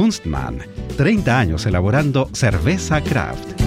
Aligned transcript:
Kunstmann, 0.00 0.60
30 0.96 1.38
años 1.38 1.66
elaborando 1.66 2.30
cerveza 2.32 3.04
craft. 3.04 3.60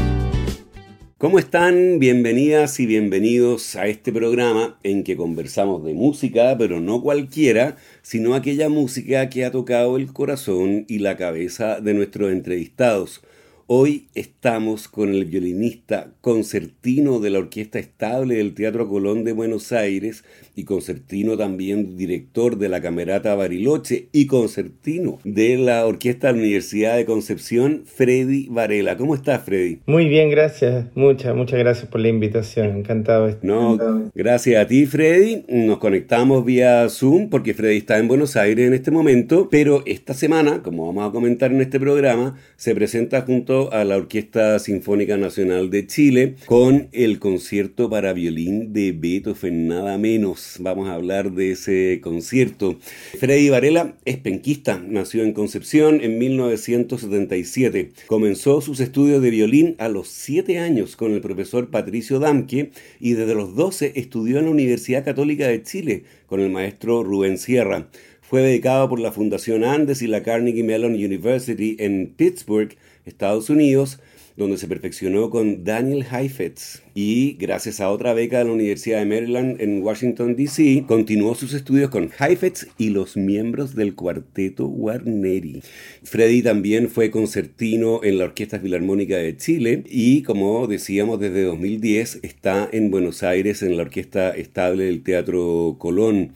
¿Cómo 1.19 1.37
están? 1.37 1.99
Bienvenidas 1.99 2.79
y 2.79 2.87
bienvenidos 2.87 3.75
a 3.75 3.85
este 3.85 4.11
programa 4.11 4.79
en 4.81 5.03
que 5.03 5.15
conversamos 5.15 5.85
de 5.85 5.93
música, 5.93 6.55
pero 6.57 6.79
no 6.79 7.03
cualquiera, 7.03 7.77
sino 8.01 8.33
aquella 8.33 8.67
música 8.67 9.29
que 9.29 9.45
ha 9.45 9.51
tocado 9.51 9.95
el 9.95 10.11
corazón 10.11 10.85
y 10.87 10.97
la 10.97 11.17
cabeza 11.17 11.79
de 11.79 11.93
nuestros 11.93 12.31
entrevistados. 12.31 13.21
Hoy 13.67 14.07
estamos 14.43 14.89
con 14.89 15.07
el 15.13 15.23
violinista 15.23 16.11
concertino 16.19 17.21
de 17.21 17.29
la 17.29 17.39
Orquesta 17.39 17.79
Estable 17.79 18.35
del 18.35 18.53
Teatro 18.53 18.89
Colón 18.89 19.23
de 19.23 19.31
Buenos 19.31 19.71
Aires 19.71 20.25
y 20.53 20.65
concertino 20.65 21.37
también 21.37 21.95
director 21.95 22.57
de 22.57 22.67
la 22.67 22.81
Camerata 22.81 23.35
Bariloche 23.35 24.09
y 24.11 24.27
concertino 24.27 25.17
de 25.23 25.57
la 25.57 25.85
Orquesta 25.85 26.27
de 26.27 26.33
la 26.33 26.39
Universidad 26.39 26.97
de 26.97 27.05
Concepción, 27.05 27.83
Freddy 27.85 28.49
Varela. 28.49 28.97
¿Cómo 28.97 29.15
estás, 29.15 29.43
Freddy? 29.43 29.79
Muy 29.85 30.09
bien, 30.09 30.29
gracias. 30.29 30.87
Muchas, 30.93 31.33
muchas 31.33 31.59
gracias 31.59 31.87
por 31.87 32.01
la 32.01 32.09
invitación. 32.09 32.75
Encantado. 32.75 33.33
No, 33.43 33.79
gracias 34.13 34.61
a 34.61 34.67
ti, 34.67 34.85
Freddy. 34.85 35.45
Nos 35.47 35.77
conectamos 35.77 36.43
vía 36.43 36.89
Zoom 36.89 37.29
porque 37.29 37.53
Freddy 37.53 37.77
está 37.77 37.97
en 37.97 38.09
Buenos 38.09 38.35
Aires 38.35 38.67
en 38.67 38.73
este 38.73 38.91
momento, 38.91 39.47
pero 39.49 39.83
esta 39.85 40.13
semana, 40.13 40.61
como 40.63 40.85
vamos 40.87 41.07
a 41.07 41.13
comentar 41.13 41.49
en 41.53 41.61
este 41.61 41.79
programa, 41.79 42.35
se 42.57 42.75
presenta 42.75 43.21
junto 43.21 43.71
a 43.71 43.85
la 43.85 43.95
Orquesta 43.95 44.32
Sinfónica 44.33 45.15
Nacional 45.15 45.69
de 45.69 45.85
Chile 45.85 46.35
con 46.47 46.87
el 46.91 47.19
concierto 47.19 47.87
para 47.87 48.13
violín 48.13 48.73
de 48.73 48.91
Beethoven, 48.91 49.67
nada 49.67 49.99
menos. 49.99 50.55
Vamos 50.59 50.89
a 50.89 50.95
hablar 50.95 51.33
de 51.33 51.51
ese 51.51 51.99
concierto. 52.01 52.79
Freddy 53.19 53.49
Varela 53.49 53.95
es 54.05 54.17
penquista, 54.17 54.83
nació 54.83 55.21
en 55.21 55.33
Concepción 55.33 56.01
en 56.01 56.17
1977. 56.17 57.91
Comenzó 58.07 58.61
sus 58.61 58.79
estudios 58.79 59.21
de 59.21 59.29
violín 59.29 59.75
a 59.77 59.87
los 59.87 60.07
7 60.07 60.57
años 60.57 60.95
con 60.95 61.13
el 61.13 61.21
profesor 61.21 61.69
Patricio 61.69 62.17
Damke 62.19 62.71
y 62.99 63.13
desde 63.13 63.35
los 63.35 63.55
12 63.55 63.93
estudió 63.95 64.39
en 64.39 64.45
la 64.45 64.51
Universidad 64.51 65.05
Católica 65.05 65.47
de 65.47 65.61
Chile 65.61 66.05
con 66.25 66.39
el 66.39 66.49
maestro 66.49 67.03
Rubén 67.03 67.37
Sierra. 67.37 67.87
Fue 68.21 68.41
dedicado 68.41 68.89
por 68.89 68.99
la 68.99 69.11
Fundación 69.11 69.63
Andes 69.63 70.01
y 70.01 70.07
la 70.07 70.23
Carnegie 70.23 70.63
Mellon 70.63 70.95
University 70.95 71.75
en 71.77 72.15
Pittsburgh 72.15 72.75
Estados 73.05 73.49
Unidos, 73.49 73.99
donde 74.35 74.57
se 74.57 74.67
perfeccionó 74.67 75.29
con 75.29 75.63
Daniel 75.63 76.05
Heifetz 76.11 76.81
y 76.95 77.33
gracias 77.33 77.79
a 77.79 77.89
otra 77.89 78.13
beca 78.13 78.39
de 78.39 78.45
la 78.45 78.51
Universidad 78.51 78.99
de 78.99 79.05
Maryland 79.05 79.61
en 79.61 79.81
Washington, 79.81 80.35
D.C., 80.35 80.85
continuó 80.87 81.35
sus 81.35 81.53
estudios 81.53 81.89
con 81.89 82.11
Heifetz 82.19 82.67
y 82.77 82.89
los 82.89 83.17
miembros 83.17 83.75
del 83.75 83.95
cuarteto 83.95 84.67
Guarneri. 84.67 85.61
Freddy 86.03 86.41
también 86.41 86.89
fue 86.89 87.11
concertino 87.11 88.01
en 88.03 88.17
la 88.17 88.25
Orquesta 88.25 88.59
Filarmónica 88.59 89.17
de 89.17 89.37
Chile 89.37 89.83
y, 89.87 90.23
como 90.23 90.67
decíamos, 90.67 91.19
desde 91.19 91.43
2010 91.43 92.19
está 92.23 92.69
en 92.71 92.91
Buenos 92.91 93.23
Aires 93.23 93.63
en 93.63 93.77
la 93.77 93.83
Orquesta 93.83 94.31
Estable 94.31 94.85
del 94.85 95.03
Teatro 95.03 95.77
Colón. 95.79 96.33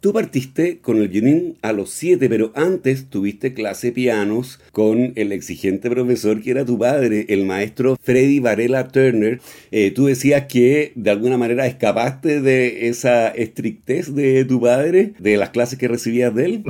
Tú 0.00 0.12
partiste 0.12 0.78
con 0.78 0.98
el 0.98 1.08
violín 1.08 1.56
a 1.60 1.72
los 1.72 1.90
siete, 1.90 2.28
pero 2.28 2.52
antes 2.54 3.10
tuviste 3.10 3.52
clase 3.52 3.90
pianos 3.90 4.60
con 4.70 5.12
el 5.16 5.32
exigente 5.32 5.90
profesor 5.90 6.40
que 6.40 6.52
era 6.52 6.64
tu 6.64 6.78
padre, 6.78 7.26
el 7.30 7.44
maestro 7.44 7.96
Freddy 8.00 8.38
Varela 8.38 8.86
Turner. 8.86 9.40
Eh, 9.72 9.90
tú 9.90 10.06
decías 10.06 10.44
que 10.44 10.92
de 10.94 11.10
alguna 11.10 11.36
manera 11.36 11.66
escapaste 11.66 12.40
de 12.40 12.86
esa 12.86 13.28
estrictez 13.30 14.14
de 14.14 14.44
tu 14.44 14.60
padre, 14.60 15.14
de 15.18 15.36
las 15.36 15.50
clases 15.50 15.80
que 15.80 15.88
recibías 15.88 16.32
de 16.32 16.44
él. 16.44 16.64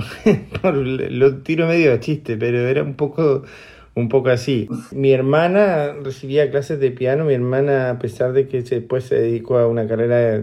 Lo 1.10 1.36
tiro 1.42 1.68
medio 1.68 1.92
a 1.92 2.00
chiste, 2.00 2.38
pero 2.38 2.66
era 2.66 2.82
un 2.82 2.94
poco 2.94 3.44
un 3.98 4.08
poco 4.08 4.30
así. 4.30 4.68
Mi 4.92 5.12
hermana 5.12 5.92
recibía 6.02 6.50
clases 6.50 6.78
de 6.80 6.90
piano, 6.90 7.24
mi 7.24 7.34
hermana 7.34 7.90
a 7.90 7.98
pesar 7.98 8.32
de 8.32 8.46
que 8.46 8.62
después 8.62 9.04
se 9.04 9.16
dedicó 9.16 9.58
a 9.58 9.66
una 9.66 9.86
carrera, 9.86 10.42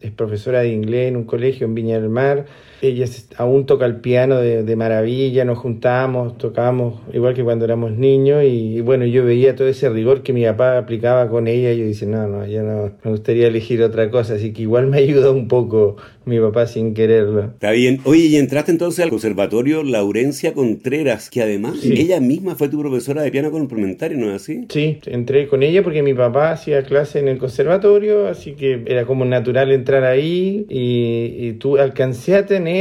es 0.00 0.10
profesora 0.10 0.60
de 0.60 0.68
inglés 0.68 1.08
en 1.08 1.16
un 1.16 1.24
colegio 1.24 1.66
en 1.66 1.74
Viña 1.74 2.00
del 2.00 2.08
Mar, 2.08 2.46
ella 2.82 3.06
aún 3.36 3.64
toca 3.64 3.86
el 3.86 3.96
piano 3.96 4.38
de, 4.38 4.76
maravilla, 4.76 5.44
nos 5.44 5.58
juntábamos, 5.58 6.36
tocábamos 6.36 7.00
igual 7.12 7.32
que 7.32 7.44
cuando 7.44 7.64
éramos 7.64 7.92
niños 7.92 8.42
y, 8.44 8.80
bueno, 8.80 9.06
yo 9.06 9.24
veía 9.24 9.54
todo 9.54 9.68
ese 9.68 9.88
rigor 9.88 10.22
que 10.22 10.32
mi 10.32 10.44
papá 10.44 10.78
aplicaba 10.78 11.28
con 11.28 11.46
ella 11.46 11.72
y 11.72 11.78
yo 11.78 11.86
dije, 11.86 12.06
no, 12.06 12.26
no, 12.26 12.44
ya 12.44 12.62
no, 12.62 12.90
me 13.04 13.10
gustaría 13.10 13.46
elegir 13.46 13.82
otra 13.82 14.10
cosa, 14.10 14.34
así 14.34 14.52
que 14.52 14.62
igual 14.62 14.88
me 14.88 14.98
ayudó 15.02 15.32
un 15.32 15.46
poco 15.46 15.96
mi 16.24 16.40
papá 16.40 16.66
sin 16.66 16.94
quererlo. 16.94 17.44
Está 17.44 17.70
bien. 17.70 18.00
Oye, 18.04 18.24
y 18.24 18.36
entraste 18.36 18.72
entonces 18.72 19.04
al 19.04 19.10
Conservatorio 19.10 19.84
Laurencia 19.84 20.52
Contreras, 20.52 21.30
que 21.30 21.42
además 21.42 21.84
ella 21.84 22.20
misma 22.20 22.56
fue 22.56 22.68
tu 22.68 22.80
profesora 22.80 23.22
de 23.22 23.30
piano 23.30 23.50
complementario, 23.50 24.18
¿no 24.18 24.28
es 24.28 24.42
así? 24.42 24.66
Sí, 24.68 24.98
entré 25.06 25.46
con 25.46 25.62
ella 25.62 25.82
porque 25.82 26.02
mi 26.02 26.14
papá 26.14 26.50
hacía 26.50 26.82
clase 26.82 27.20
en 27.20 27.28
el 27.28 27.38
conservatorio, 27.38 28.26
así 28.26 28.52
que 28.52 28.82
era 28.86 29.04
como 29.04 29.24
natural 29.24 29.70
entrar 29.70 30.04
ahí 30.04 30.66
y, 30.68 31.46
y 31.46 31.52
tú 31.54 31.76
alcancé 31.76 32.34
a 32.34 32.46
tener 32.46 32.71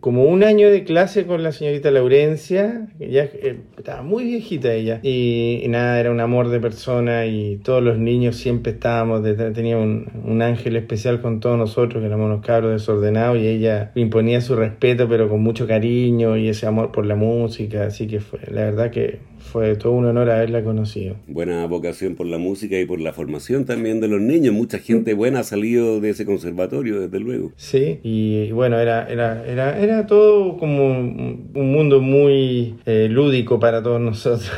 como 0.00 0.24
un 0.24 0.44
año 0.44 0.70
de 0.70 0.84
clase 0.84 1.26
con 1.26 1.42
la 1.42 1.52
señorita 1.52 1.90
Laurencia, 1.90 2.88
ya 2.98 3.24
eh, 3.24 3.60
estaba 3.76 4.02
muy 4.02 4.24
viejita 4.24 4.72
ella, 4.72 5.00
y, 5.02 5.64
nada, 5.68 5.98
era 6.00 6.10
un 6.10 6.20
amor 6.20 6.48
de 6.48 6.60
persona 6.60 7.26
y 7.26 7.56
todos 7.62 7.82
los 7.82 7.98
niños 7.98 8.36
siempre 8.36 8.72
estábamos, 8.72 9.22
tenía 9.54 9.76
un, 9.76 10.08
un, 10.24 10.42
ángel 10.42 10.76
especial 10.76 11.20
con 11.20 11.40
todos 11.40 11.58
nosotros, 11.58 12.00
que 12.00 12.06
éramos 12.06 12.26
unos 12.26 12.44
cabros 12.44 12.72
desordenados, 12.72 13.38
y 13.38 13.46
ella 13.46 13.92
imponía 13.94 14.40
su 14.40 14.56
respeto, 14.56 15.08
pero 15.08 15.28
con 15.28 15.42
mucho 15.42 15.66
cariño 15.66 16.36
y 16.36 16.48
ese 16.48 16.66
amor 16.66 16.92
por 16.92 17.06
la 17.06 17.14
música, 17.14 17.86
así 17.86 18.06
que 18.06 18.20
fue, 18.20 18.40
la 18.50 18.62
verdad 18.62 18.90
que 18.90 19.31
fue 19.42 19.76
todo 19.76 19.92
un 19.92 20.06
honor 20.06 20.30
haberla 20.30 20.62
conocido. 20.62 21.16
Buena 21.26 21.66
vocación 21.66 22.14
por 22.14 22.26
la 22.26 22.38
música 22.38 22.78
y 22.78 22.86
por 22.86 23.00
la 23.00 23.12
formación 23.12 23.64
también 23.64 24.00
de 24.00 24.08
los 24.08 24.20
niños. 24.20 24.54
Mucha 24.54 24.78
gente 24.78 25.14
buena 25.14 25.40
ha 25.40 25.44
salido 25.44 26.00
de 26.00 26.10
ese 26.10 26.24
conservatorio, 26.24 27.00
desde 27.00 27.20
luego. 27.20 27.52
Sí, 27.56 28.00
y, 28.02 28.50
bueno, 28.52 28.78
era, 28.78 29.06
era, 29.08 29.44
era, 29.46 29.78
era 29.78 30.06
todo 30.06 30.56
como 30.56 30.86
un 30.88 31.72
mundo 31.72 32.00
muy 32.00 32.76
eh, 32.86 33.08
lúdico 33.10 33.60
para 33.60 33.82
todos 33.82 34.00
nosotros. 34.00 34.50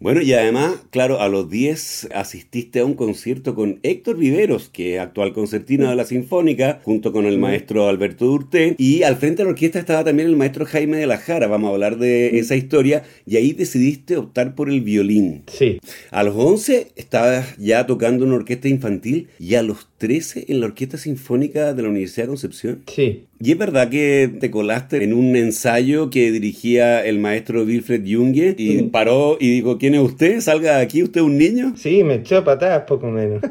Bueno, 0.00 0.22
y 0.22 0.32
además, 0.32 0.76
claro, 0.88 1.20
a 1.20 1.28
los 1.28 1.50
10 1.50 2.08
asististe 2.14 2.80
a 2.80 2.86
un 2.86 2.94
concierto 2.94 3.54
con 3.54 3.80
Héctor 3.82 4.16
Viveros, 4.16 4.70
que 4.70 4.94
es 4.94 5.00
actual 5.00 5.34
concertino 5.34 5.90
de 5.90 5.94
la 5.94 6.06
Sinfónica, 6.06 6.80
junto 6.84 7.12
con 7.12 7.26
el 7.26 7.38
maestro 7.38 7.86
Alberto 7.86 8.24
Durté, 8.24 8.76
y 8.78 9.02
al 9.02 9.16
frente 9.16 9.42
de 9.42 9.44
la 9.44 9.50
orquesta 9.50 9.78
estaba 9.78 10.02
también 10.02 10.28
el 10.28 10.36
maestro 10.36 10.64
Jaime 10.64 10.96
de 10.96 11.06
la 11.06 11.18
Jara, 11.18 11.48
vamos 11.48 11.68
a 11.68 11.74
hablar 11.74 11.98
de 11.98 12.38
esa 12.38 12.56
historia, 12.56 13.02
y 13.26 13.36
ahí 13.36 13.52
decidiste 13.52 14.16
optar 14.16 14.54
por 14.54 14.70
el 14.70 14.80
violín. 14.80 15.42
Sí. 15.52 15.78
A 16.10 16.22
los 16.22 16.34
11 16.34 16.92
estabas 16.96 17.58
ya 17.58 17.84
tocando 17.84 18.24
una 18.24 18.36
orquesta 18.36 18.68
infantil, 18.68 19.28
y 19.38 19.56
a 19.56 19.62
los 19.62 19.89
13 20.00 20.46
en 20.48 20.60
la 20.60 20.66
Orquesta 20.66 20.96
Sinfónica 20.96 21.74
de 21.74 21.82
la 21.82 21.90
Universidad 21.90 22.24
de 22.24 22.28
Concepción. 22.28 22.82
Sí. 22.86 23.26
¿Y 23.38 23.52
es 23.52 23.58
verdad 23.58 23.90
que 23.90 24.30
te 24.40 24.50
colaste 24.50 25.02
en 25.04 25.12
un 25.12 25.36
ensayo 25.36 26.10
que 26.10 26.30
dirigía 26.30 27.04
el 27.04 27.18
maestro 27.18 27.64
Wilfred 27.64 28.02
Junge 28.06 28.54
y 28.58 28.82
paró 28.84 29.36
y 29.38 29.50
dijo, 29.50 29.78
¿quién 29.78 29.94
es 29.94 30.00
usted? 30.00 30.40
¿Salga 30.40 30.76
de 30.76 30.82
aquí, 30.82 31.02
usted 31.02 31.20
es 31.20 31.26
un 31.26 31.38
niño? 31.38 31.74
Sí, 31.76 32.02
me 32.02 32.16
echó 32.16 32.44
patadas 32.44 32.84
poco 32.86 33.10
menos. 33.10 33.42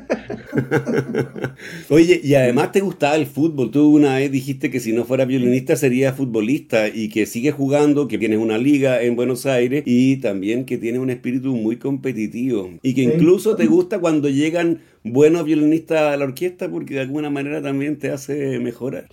Oye, 1.89 2.19
y 2.23 2.33
además 2.35 2.71
te 2.71 2.81
gustaba 2.81 3.15
el 3.15 3.25
fútbol. 3.25 3.71
Tú 3.71 3.89
una 3.89 4.15
vez 4.15 4.31
dijiste 4.31 4.69
que 4.69 4.79
si 4.79 4.91
no 4.91 5.05
fuera 5.05 5.25
violinista 5.25 5.75
sería 5.75 6.13
futbolista 6.13 6.87
y 6.87 7.09
que 7.09 7.25
sigues 7.25 7.53
jugando, 7.53 8.07
que 8.07 8.17
tienes 8.17 8.39
una 8.39 8.57
liga 8.57 9.01
en 9.01 9.15
Buenos 9.15 9.45
Aires 9.45 9.83
y 9.85 10.17
también 10.17 10.65
que 10.65 10.77
tienes 10.77 11.01
un 11.01 11.09
espíritu 11.09 11.55
muy 11.55 11.77
competitivo 11.77 12.71
y 12.81 12.93
que 12.93 13.01
incluso 13.01 13.55
te 13.55 13.65
gusta 13.65 13.99
cuando 13.99 14.29
llegan 14.29 14.81
buenos 15.03 15.45
violinistas 15.45 16.13
a 16.13 16.17
la 16.17 16.25
orquesta 16.25 16.69
porque 16.69 16.95
de 16.95 17.01
alguna 17.01 17.29
manera 17.29 17.61
también 17.61 17.97
te 17.97 18.11
hace 18.11 18.59
mejorar. 18.59 19.07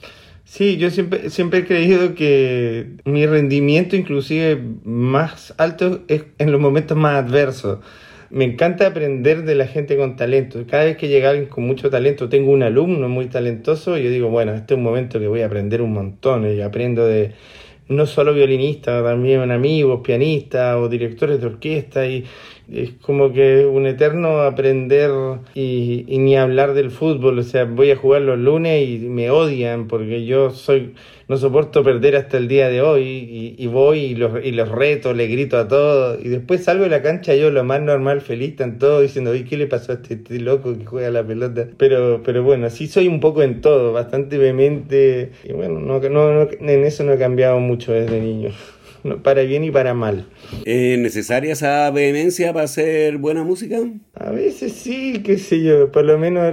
Sí, 0.44 0.76
yo 0.76 0.90
siempre, 0.90 1.28
siempre 1.30 1.60
he 1.60 1.64
creído 1.64 2.14
que 2.14 2.92
mi 3.04 3.26
rendimiento 3.26 3.96
inclusive 3.96 4.62
más 4.84 5.52
alto 5.58 6.04
es 6.06 6.24
en 6.38 6.52
los 6.52 6.60
momentos 6.60 6.96
más 6.96 7.24
adversos. 7.24 7.80
Me 8.30 8.44
encanta 8.44 8.86
aprender 8.86 9.44
de 9.44 9.54
la 9.54 9.66
gente 9.66 9.96
con 9.96 10.16
talento. 10.16 10.64
Cada 10.68 10.84
vez 10.84 10.96
que 10.96 11.08
llega 11.08 11.30
alguien 11.30 11.48
con 11.48 11.64
mucho 11.64 11.90
talento, 11.90 12.28
tengo 12.28 12.52
un 12.52 12.62
alumno 12.62 13.08
muy 13.08 13.26
talentoso 13.26 13.98
y 13.98 14.04
yo 14.04 14.10
digo, 14.10 14.30
bueno, 14.30 14.54
este 14.54 14.74
es 14.74 14.78
un 14.78 14.84
momento 14.84 15.18
que 15.18 15.28
voy 15.28 15.42
a 15.42 15.46
aprender 15.46 15.82
un 15.82 15.92
montón 15.92 16.48
y 16.48 16.60
aprendo 16.60 17.06
de 17.06 17.32
no 17.88 18.06
solo 18.06 18.34
violinistas, 18.34 19.02
también 19.04 19.50
amigos, 19.50 20.00
pianistas 20.04 20.76
o 20.76 20.88
directores 20.88 21.40
de 21.40 21.46
orquesta 21.46 22.06
y 22.06 22.24
es 22.72 22.90
como 23.00 23.32
que 23.32 23.64
un 23.64 23.86
eterno 23.86 24.40
aprender 24.40 25.10
y, 25.54 26.04
ni 26.08 26.36
hablar 26.36 26.74
del 26.74 26.90
fútbol, 26.90 27.38
o 27.38 27.42
sea, 27.42 27.64
voy 27.64 27.90
a 27.92 27.96
jugar 27.96 28.22
los 28.22 28.38
lunes 28.38 28.88
y 28.88 28.98
me 28.98 29.30
odian 29.30 29.86
porque 29.86 30.24
yo 30.24 30.50
soy 30.50 30.94
no 31.28 31.36
soporto 31.36 31.82
perder 31.82 32.14
hasta 32.14 32.36
el 32.36 32.46
día 32.46 32.68
de 32.68 32.82
hoy 32.82 33.54
y, 33.58 33.66
voy 33.66 33.98
y 33.98 34.14
los, 34.14 34.44
y 34.44 34.52
los 34.52 34.68
reto, 34.68 35.12
le 35.12 35.26
grito 35.26 35.58
a 35.58 35.66
todos. 35.66 36.24
Y 36.24 36.28
después 36.28 36.62
salgo 36.62 36.84
de 36.84 36.90
la 36.90 37.02
cancha 37.02 37.34
yo 37.34 37.50
lo 37.50 37.64
más 37.64 37.80
normal, 37.80 38.20
feliz, 38.20 38.50
están 38.50 38.78
todos 38.78 39.02
diciendo, 39.02 39.32
oye, 39.32 39.44
¿qué 39.44 39.56
le 39.56 39.66
pasó 39.66 39.92
a 39.92 39.94
este, 39.96 40.14
este, 40.14 40.38
loco 40.38 40.78
que 40.78 40.84
juega 40.84 41.10
la 41.10 41.26
pelota? 41.26 41.66
Pero, 41.76 42.22
pero 42.24 42.44
bueno, 42.44 42.70
sí 42.70 42.86
soy 42.86 43.08
un 43.08 43.18
poco 43.18 43.42
en 43.42 43.60
todo, 43.60 43.92
bastante 43.92 44.38
vehemente. 44.38 45.32
Y 45.42 45.52
bueno, 45.52 45.80
no, 45.80 45.98
no, 46.00 46.42
en 46.42 46.84
eso 46.84 47.02
no 47.02 47.12
he 47.12 47.18
cambiado 47.18 47.58
mucho 47.58 47.92
desde 47.92 48.20
niño 48.20 48.50
para 49.22 49.42
bien 49.42 49.64
y 49.64 49.70
para 49.70 49.94
mal. 49.94 50.26
¿Es 50.64 50.98
necesaria 50.98 51.52
esa 51.52 51.90
vehemencia 51.90 52.52
para 52.52 52.64
hacer 52.64 53.18
buena 53.18 53.44
música? 53.44 53.78
A 54.14 54.30
veces 54.30 54.72
sí, 54.72 55.22
qué 55.24 55.38
sé 55.38 55.62
yo, 55.62 55.90
por 55.90 56.04
lo 56.04 56.18
menos 56.18 56.52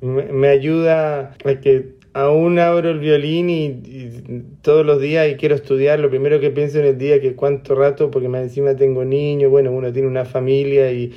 me, 0.00 0.48
ayuda 0.48 1.34
a 1.44 1.54
que 1.60 1.94
aún 2.12 2.58
abro 2.58 2.90
el 2.90 2.98
violín 2.98 3.50
y, 3.50 4.42
todos 4.62 4.84
los 4.84 5.00
días 5.00 5.28
y 5.30 5.36
quiero 5.36 5.54
estudiar, 5.54 6.00
lo 6.00 6.10
primero 6.10 6.40
que 6.40 6.50
pienso 6.50 6.78
en 6.78 6.86
el 6.86 6.98
día 6.98 7.20
que 7.20 7.34
cuánto 7.34 7.74
rato, 7.74 8.10
porque 8.10 8.28
más 8.28 8.42
encima 8.42 8.76
tengo 8.76 9.04
niños, 9.04 9.50
bueno, 9.50 9.72
uno 9.72 9.92
tiene 9.92 10.08
una 10.08 10.24
familia 10.24 10.92
y 10.92 11.12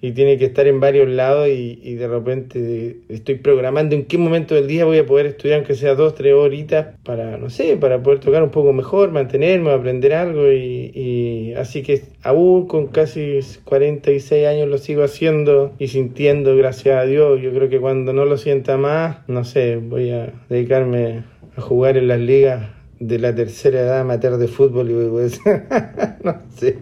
y 0.00 0.12
tiene 0.12 0.38
que 0.38 0.44
estar 0.46 0.66
en 0.66 0.78
varios 0.78 1.08
lados 1.08 1.48
y, 1.48 1.80
y, 1.82 1.94
de 1.94 2.06
repente 2.06 2.98
estoy 3.08 3.36
programando 3.36 3.96
en 3.96 4.04
qué 4.04 4.16
momento 4.16 4.54
del 4.54 4.68
día 4.68 4.84
voy 4.84 4.98
a 4.98 5.06
poder 5.06 5.26
estudiar 5.26 5.58
aunque 5.58 5.74
sea 5.74 5.94
dos, 5.94 6.14
tres 6.14 6.34
horitas 6.34 6.94
para, 7.02 7.36
no 7.36 7.50
sé, 7.50 7.76
para 7.76 8.00
poder 8.02 8.20
tocar 8.20 8.42
un 8.42 8.50
poco 8.50 8.72
mejor, 8.72 9.10
mantenerme, 9.10 9.72
aprender 9.72 10.14
algo 10.14 10.52
y, 10.52 10.92
y 10.94 11.54
así 11.54 11.82
que 11.82 12.02
aún 12.22 12.66
con 12.68 12.88
casi 12.88 13.40
46 13.64 14.46
años 14.46 14.68
lo 14.68 14.78
sigo 14.78 15.02
haciendo 15.02 15.74
y 15.78 15.88
sintiendo, 15.88 16.56
gracias 16.56 16.96
a 16.96 17.04
Dios, 17.04 17.40
yo 17.40 17.52
creo 17.52 17.68
que 17.68 17.80
cuando 17.80 18.12
no 18.12 18.24
lo 18.24 18.36
sienta 18.36 18.76
más, 18.76 19.28
no 19.28 19.44
sé, 19.44 19.76
voy 19.76 20.10
a 20.10 20.32
dedicarme 20.48 21.24
a 21.56 21.60
jugar 21.60 21.96
en 21.96 22.06
las 22.06 22.20
ligas 22.20 22.70
de 23.00 23.18
la 23.18 23.34
tercera 23.34 23.80
edad 23.80 24.00
amateur 24.00 24.36
de 24.38 24.48
fútbol 24.48 24.90
y 24.90 24.94
voy 24.94 25.30
no 26.24 26.42
sé, 26.56 26.78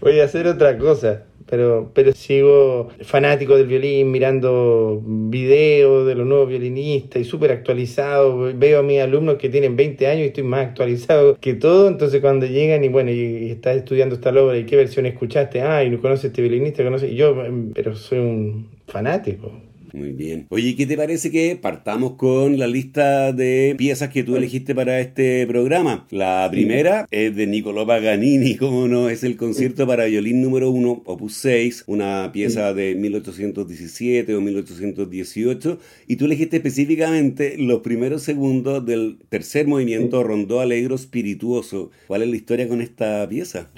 voy 0.00 0.20
a 0.20 0.24
hacer 0.24 0.46
otra 0.46 0.76
cosa 0.78 1.24
pero, 1.48 1.90
pero 1.94 2.12
sigo 2.12 2.88
fanático 3.02 3.56
del 3.56 3.66
violín, 3.66 4.10
mirando 4.10 5.00
videos 5.04 6.06
de 6.06 6.14
los 6.14 6.26
nuevos 6.26 6.48
violinistas 6.48 7.22
y 7.22 7.24
súper 7.24 7.52
actualizado. 7.52 8.52
Veo 8.54 8.80
a 8.80 8.82
mis 8.82 9.00
alumnos 9.00 9.36
que 9.36 9.48
tienen 9.48 9.76
20 9.76 10.06
años 10.06 10.22
y 10.22 10.26
estoy 10.26 10.44
más 10.44 10.66
actualizado 10.66 11.38
que 11.40 11.54
todo. 11.54 11.88
Entonces, 11.88 12.20
cuando 12.20 12.46
llegan 12.46 12.84
y 12.84 12.88
bueno, 12.88 13.10
y, 13.10 13.50
estás 13.50 13.76
estudiando 13.76 14.14
esta 14.14 14.30
obra 14.30 14.58
y 14.58 14.64
qué 14.64 14.76
versión 14.76 15.06
escuchaste, 15.06 15.62
ah, 15.62 15.82
y 15.84 15.90
no 15.90 16.00
conoces 16.00 16.26
este 16.26 16.42
violinista, 16.42 16.84
conoces. 16.84 17.12
Y 17.12 17.16
yo, 17.16 17.34
pero 17.74 17.94
soy 17.94 18.18
un 18.18 18.68
fanático. 18.86 19.67
Muy 19.92 20.12
bien. 20.12 20.46
Oye, 20.50 20.76
¿qué 20.76 20.86
te 20.86 20.96
parece 20.96 21.30
que 21.30 21.56
partamos 21.56 22.14
con 22.14 22.58
la 22.58 22.66
lista 22.66 23.32
de 23.32 23.74
piezas 23.78 24.10
que 24.10 24.22
tú 24.22 24.36
elegiste 24.36 24.74
para 24.74 25.00
este 25.00 25.46
programa? 25.46 26.06
La 26.10 26.48
primera 26.50 27.06
es 27.10 27.34
de 27.34 27.46
Niccolò 27.46 27.86
Paganini, 27.86 28.54
como 28.58 28.88
no, 28.88 29.08
es 29.08 29.24
el 29.24 29.36
concierto 29.36 29.86
para 29.86 30.04
violín 30.06 30.42
número 30.42 30.70
1, 30.70 31.02
opus 31.04 31.34
6, 31.34 31.84
una 31.86 32.30
pieza 32.32 32.74
de 32.74 32.94
1817 32.94 34.34
o 34.34 34.40
1818, 34.40 35.78
y 36.06 36.16
tú 36.16 36.26
elegiste 36.26 36.56
específicamente 36.58 37.56
los 37.58 37.80
primeros 37.80 38.22
segundos 38.22 38.84
del 38.84 39.18
tercer 39.28 39.66
movimiento 39.66 40.22
Rondó 40.22 40.60
Alegro 40.60 40.94
Espirituoso. 40.94 41.90
¿Cuál 42.06 42.22
es 42.22 42.28
la 42.28 42.36
historia 42.36 42.68
con 42.68 42.80
esta 42.80 43.28
pieza? 43.28 43.70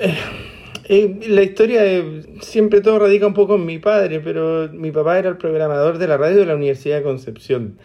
Eh, 0.92 1.20
la 1.28 1.42
historia 1.42 1.82
siempre 2.40 2.80
todo 2.80 2.98
radica 2.98 3.24
un 3.24 3.32
poco 3.32 3.54
en 3.54 3.64
mi 3.64 3.78
padre, 3.78 4.18
pero 4.18 4.68
mi 4.72 4.90
papá 4.90 5.20
era 5.20 5.28
el 5.28 5.36
programador 5.36 5.98
de 5.98 6.08
la 6.08 6.16
radio 6.16 6.38
de 6.38 6.46
la 6.46 6.56
Universidad 6.56 6.96
de 6.96 7.04
Concepción. 7.04 7.78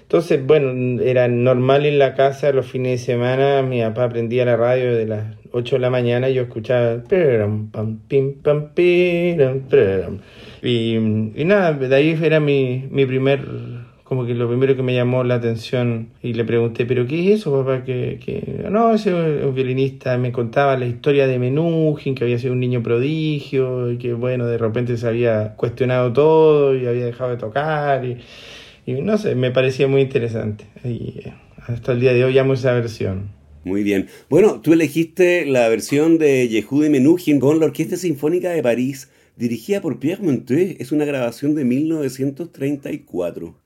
Entonces, 0.00 0.40
bueno, 0.42 1.02
era 1.02 1.28
normal 1.28 1.84
en 1.84 1.98
la 1.98 2.14
casa 2.14 2.52
los 2.52 2.64
fines 2.64 3.00
de 3.00 3.04
semana, 3.12 3.60
mi 3.60 3.82
papá 3.82 4.04
aprendía 4.04 4.46
la 4.46 4.56
radio 4.56 4.94
de 4.96 5.04
las 5.04 5.36
8 5.52 5.76
de 5.76 5.80
la 5.80 5.90
mañana 5.90 6.30
y 6.30 6.34
yo 6.34 6.44
escuchaba 6.44 7.02
y, 10.62 10.94
y 10.96 11.44
nada, 11.44 11.72
de 11.74 11.94
ahí 11.94 12.18
era 12.22 12.40
mi, 12.40 12.88
mi 12.90 13.04
primer 13.04 13.85
como 14.08 14.24
que 14.24 14.34
lo 14.34 14.48
primero 14.48 14.76
que 14.76 14.84
me 14.84 14.94
llamó 14.94 15.24
la 15.24 15.34
atención 15.34 16.10
y 16.22 16.34
le 16.34 16.44
pregunté, 16.44 16.86
¿pero 16.86 17.08
qué 17.08 17.32
es 17.32 17.40
eso, 17.40 17.52
papá? 17.52 17.82
Que, 17.82 18.20
que... 18.24 18.64
No, 18.70 18.94
ese 18.94 19.10
es 19.10 19.44
un 19.44 19.52
violinista, 19.52 20.16
me 20.16 20.30
contaba 20.30 20.78
la 20.78 20.86
historia 20.86 21.26
de 21.26 21.40
Menuhin, 21.40 22.14
que 22.14 22.22
había 22.22 22.38
sido 22.38 22.52
un 22.52 22.60
niño 22.60 22.84
prodigio 22.84 23.90
y 23.90 23.98
que, 23.98 24.12
bueno, 24.12 24.46
de 24.46 24.58
repente 24.58 24.96
se 24.96 25.08
había 25.08 25.56
cuestionado 25.56 26.12
todo 26.12 26.76
y 26.76 26.86
había 26.86 27.04
dejado 27.04 27.30
de 27.30 27.36
tocar 27.36 28.04
y, 28.04 28.18
no 28.86 29.18
sé, 29.18 29.34
me 29.34 29.50
parecía 29.50 29.88
muy 29.88 30.02
interesante. 30.02 30.66
Eh, 30.84 31.32
hasta 31.66 31.90
el 31.90 31.98
día 31.98 32.12
de 32.12 32.24
hoy 32.24 32.38
amo 32.38 32.54
esa 32.54 32.72
versión. 32.74 33.30
Muy 33.64 33.82
bien. 33.82 34.06
Bueno, 34.30 34.60
tú 34.60 34.72
elegiste 34.72 35.46
la 35.46 35.68
versión 35.68 36.18
de 36.18 36.46
Yehudi 36.46 36.90
Menuhin 36.90 37.40
con 37.40 37.58
la 37.58 37.66
Orquesta 37.66 37.96
Sinfónica 37.96 38.50
de 38.50 38.62
París, 38.62 39.10
dirigida 39.34 39.80
por 39.80 39.98
Pierre 39.98 40.22
Monteux. 40.22 40.76
Es 40.78 40.92
una 40.92 41.04
grabación 41.04 41.56
de 41.56 41.64
1934. 41.64 43.65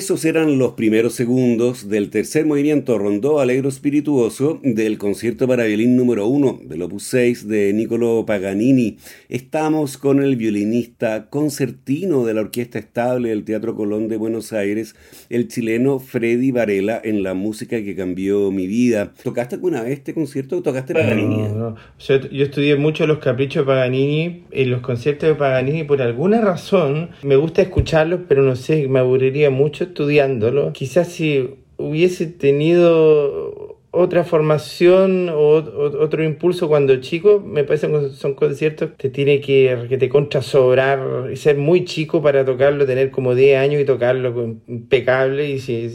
Esos 0.00 0.24
eran 0.24 0.56
los 0.56 0.72
primeros 0.72 1.12
segundos 1.12 1.90
del 1.90 2.08
tercer 2.08 2.46
movimiento 2.46 2.96
rondó 2.96 3.38
alegro 3.38 3.68
espirituoso 3.68 4.58
del 4.62 4.96
concierto 4.96 5.46
para 5.46 5.64
violín 5.64 5.94
número 5.94 6.26
1 6.26 6.60
del 6.64 6.80
opus 6.80 7.02
6 7.02 7.46
de 7.46 7.70
Niccolo 7.74 8.24
Paganini. 8.24 8.96
Estamos 9.28 9.98
con 9.98 10.22
el 10.22 10.36
violinista 10.36 11.28
concertino 11.28 12.24
de 12.24 12.32
la 12.32 12.40
Orquesta 12.40 12.78
Estable 12.78 13.28
del 13.28 13.44
Teatro 13.44 13.74
Colón 13.74 14.08
de 14.08 14.16
Buenos 14.16 14.54
Aires, 14.54 14.96
el 15.28 15.48
chileno 15.48 15.98
Freddy 15.98 16.50
Varela, 16.50 16.98
en 17.04 17.22
la 17.22 17.34
música 17.34 17.84
que 17.84 17.94
cambió 17.94 18.50
mi 18.50 18.66
vida. 18.66 19.12
¿Tocaste 19.22 19.56
alguna 19.56 19.82
vez 19.82 19.98
este 19.98 20.14
concierto 20.14 20.56
o 20.56 20.62
tocaste 20.62 20.94
Paganini? 20.94 21.36
No, 21.36 21.48
no. 21.50 21.76
Yo, 21.98 22.20
yo 22.30 22.44
estudié 22.44 22.76
mucho 22.76 23.06
los 23.06 23.18
caprichos 23.18 23.66
de 23.66 23.70
Paganini, 23.70 24.44
en 24.50 24.70
los 24.70 24.80
conciertos 24.80 25.28
de 25.28 25.34
Paganini, 25.34 25.84
por 25.84 26.00
alguna 26.00 26.40
razón 26.40 27.10
me 27.22 27.36
gusta 27.36 27.60
escucharlos, 27.60 28.20
pero 28.26 28.42
no 28.42 28.56
sé, 28.56 28.88
me 28.88 29.00
aburriría 29.00 29.50
mucho 29.50 29.89
estudiándolo. 29.90 30.72
Quizás 30.72 31.08
si 31.08 31.50
hubiese 31.76 32.26
tenido 32.26 33.78
otra 33.92 34.22
formación 34.22 35.28
o 35.30 35.48
otro 35.48 36.22
impulso 36.22 36.68
cuando 36.68 36.96
chico, 37.00 37.40
me 37.44 37.64
parece 37.64 37.88
que 37.88 38.10
son 38.10 38.34
conciertos 38.34 38.90
que 38.96 39.08
te 39.08 39.10
tiene 39.10 39.40
que, 39.40 39.86
que 39.88 39.98
te 39.98 40.08
contrasobrar 40.08 41.28
y 41.32 41.36
ser 41.36 41.56
muy 41.56 41.84
chico 41.84 42.22
para 42.22 42.44
tocarlo, 42.44 42.86
tener 42.86 43.10
como 43.10 43.34
10 43.34 43.58
años 43.58 43.82
y 43.82 43.84
tocarlo 43.84 44.58
impecable 44.68 45.50
y 45.50 45.58
si, 45.58 45.90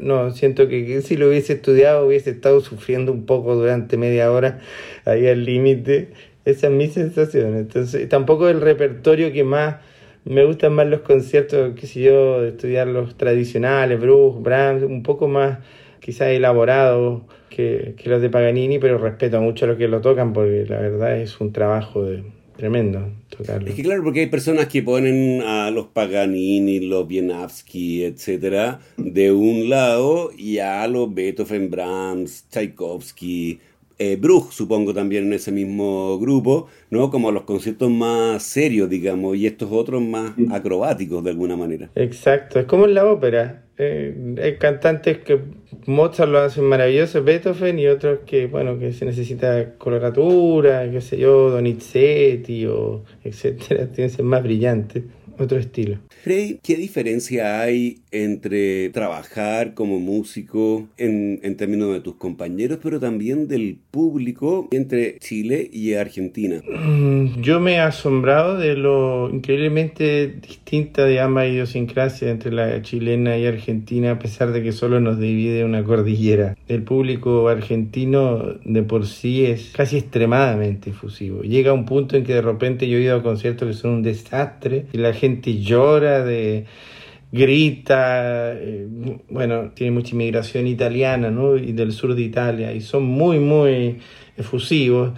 no, 0.00 0.30
siento 0.30 0.66
que, 0.68 1.02
si 1.02 1.16
lo 1.18 1.28
hubiese 1.28 1.54
estudiado 1.54 2.06
hubiese 2.06 2.30
estado 2.30 2.60
sufriendo 2.60 3.12
un 3.12 3.26
poco 3.26 3.54
durante 3.54 3.98
media 3.98 4.32
hora 4.32 4.60
ahí 5.04 5.26
al 5.26 5.44
límite. 5.44 6.08
Esa 6.46 6.68
es 6.68 6.72
mi 6.72 6.88
sensación. 6.88 7.56
Entonces, 7.56 8.08
tampoco 8.08 8.48
el 8.48 8.62
repertorio 8.62 9.30
que 9.34 9.44
más 9.44 9.76
me 10.28 10.44
gustan 10.44 10.74
más 10.74 10.86
los 10.86 11.00
conciertos, 11.00 11.72
qué 11.74 11.86
sé 11.86 12.02
yo, 12.02 12.44
estudiar 12.44 12.86
los 12.86 13.16
tradicionales, 13.16 13.98
Bruch, 13.98 14.40
Brahms, 14.42 14.82
un 14.82 15.02
poco 15.02 15.26
más 15.26 15.58
quizás 16.00 16.28
elaborados 16.28 17.22
que, 17.48 17.94
que, 17.96 18.10
los 18.10 18.20
de 18.20 18.30
Paganini, 18.30 18.78
pero 18.78 18.98
respeto 18.98 19.40
mucho 19.40 19.64
a 19.64 19.68
los 19.68 19.78
que 19.78 19.88
lo 19.88 20.00
tocan 20.00 20.32
porque 20.32 20.66
la 20.68 20.80
verdad 20.80 21.18
es 21.18 21.40
un 21.40 21.52
trabajo 21.52 22.04
de, 22.04 22.22
tremendo 22.58 23.12
tocarlo. 23.28 23.68
Es 23.68 23.74
que 23.76 23.82
claro, 23.82 24.02
porque 24.02 24.20
hay 24.20 24.26
personas 24.26 24.66
que 24.66 24.82
ponen 24.82 25.42
a 25.42 25.70
los 25.70 25.86
Paganini, 25.86 26.80
los 26.80 27.06
Bienavsky, 27.06 28.02
etcétera, 28.02 28.80
de 28.96 29.32
un 29.32 29.70
lado 29.70 30.30
y 30.36 30.58
a 30.58 30.86
los 30.88 31.14
Beethoven, 31.14 31.70
Brahms, 31.70 32.46
Tchaikovsky, 32.50 33.60
eh, 33.98 34.16
Bruch, 34.16 34.52
supongo 34.52 34.94
también 34.94 35.24
en 35.26 35.32
ese 35.32 35.50
mismo 35.50 36.18
grupo, 36.18 36.68
¿no? 36.90 37.10
Como 37.10 37.32
los 37.32 37.42
conciertos 37.42 37.90
más 37.90 38.42
serios, 38.42 38.88
digamos, 38.88 39.36
y 39.36 39.46
estos 39.46 39.70
otros 39.72 40.00
más 40.02 40.34
acrobáticos 40.50 41.24
de 41.24 41.30
alguna 41.30 41.56
manera. 41.56 41.90
Exacto, 41.96 42.60
es 42.60 42.66
como 42.66 42.84
en 42.84 42.94
la 42.94 43.06
ópera. 43.06 43.64
Eh, 43.76 44.36
hay 44.42 44.56
cantantes 44.56 45.18
que 45.18 45.40
Mozart 45.86 46.30
lo 46.30 46.38
hacen 46.38 46.64
maravilloso, 46.64 47.22
Beethoven, 47.22 47.78
y 47.78 47.86
otros 47.86 48.20
que, 48.26 48.46
bueno, 48.46 48.78
que 48.78 48.92
se 48.92 49.04
necesita 49.04 49.74
coloratura, 49.78 50.90
qué 50.90 51.00
sé 51.00 51.18
yo, 51.18 51.50
Donizetti 51.50 52.66
o 52.66 53.04
etcétera, 53.24 53.86
tienen 53.92 54.10
que 54.10 54.16
ser 54.16 54.24
más 54.24 54.42
brillantes 54.42 55.04
otro 55.38 55.58
estilo. 55.58 55.98
Frey, 56.22 56.58
¿qué 56.62 56.76
diferencia 56.76 57.60
hay 57.60 58.00
entre 58.10 58.90
trabajar 58.90 59.74
como 59.74 60.00
músico 60.00 60.88
en, 60.96 61.40
en, 61.42 61.56
términos 61.56 61.92
de 61.92 62.00
tus 62.00 62.14
compañeros, 62.14 62.78
pero 62.82 63.00
también 63.00 63.48
del 63.48 63.78
público 63.90 64.68
entre 64.70 65.18
Chile 65.18 65.68
y 65.72 65.94
Argentina? 65.94 66.60
Mm, 66.66 67.40
yo 67.40 67.60
me 67.60 67.74
he 67.74 67.80
asombrado 67.80 68.58
de 68.58 68.76
lo 68.76 69.30
increíblemente 69.30 70.28
distinta 70.28 71.04
de 71.04 71.20
ambas 71.20 71.48
idiosincrasias 71.48 72.30
entre 72.30 72.52
la 72.52 72.82
chilena 72.82 73.36
y 73.36 73.46
argentina, 73.46 74.12
a 74.12 74.18
pesar 74.18 74.52
de 74.52 74.62
que 74.62 74.72
solo 74.72 75.00
nos 75.00 75.18
divide 75.18 75.64
una 75.64 75.84
cordillera. 75.84 76.56
El 76.68 76.82
público 76.82 77.48
argentino 77.48 78.54
de 78.64 78.82
por 78.82 79.06
sí 79.06 79.44
es 79.44 79.72
casi 79.74 79.98
extremadamente 79.98 80.90
efusivo. 80.90 81.42
Llega 81.42 81.72
un 81.72 81.84
punto 81.84 82.16
en 82.16 82.24
que 82.24 82.34
de 82.34 82.42
repente 82.42 82.88
yo 82.88 82.98
he 82.98 83.02
ido 83.02 83.16
a 83.16 83.22
conciertos 83.22 83.68
que 83.68 83.74
son 83.74 83.90
un 83.90 84.02
desastre 84.02 84.86
y 84.92 84.98
la 84.98 85.12
gente 85.12 85.58
llora, 85.58 86.24
de 86.24 86.64
grita, 87.30 88.52
eh, 88.54 88.86
bueno, 89.28 89.70
tiene 89.74 89.92
mucha 89.92 90.12
inmigración 90.12 90.66
italiana, 90.66 91.30
¿no? 91.30 91.56
Y 91.56 91.72
del 91.72 91.92
sur 91.92 92.14
de 92.14 92.22
Italia, 92.22 92.72
y 92.72 92.80
son 92.80 93.04
muy, 93.04 93.38
muy 93.38 93.98
efusivos. 94.36 95.12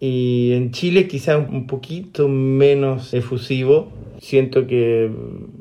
Y 0.00 0.52
en 0.52 0.70
Chile 0.72 1.08
quizá 1.08 1.38
un 1.38 1.66
poquito 1.66 2.28
menos 2.28 3.14
efusivo. 3.14 3.92
Siento 4.20 4.66
que 4.66 5.10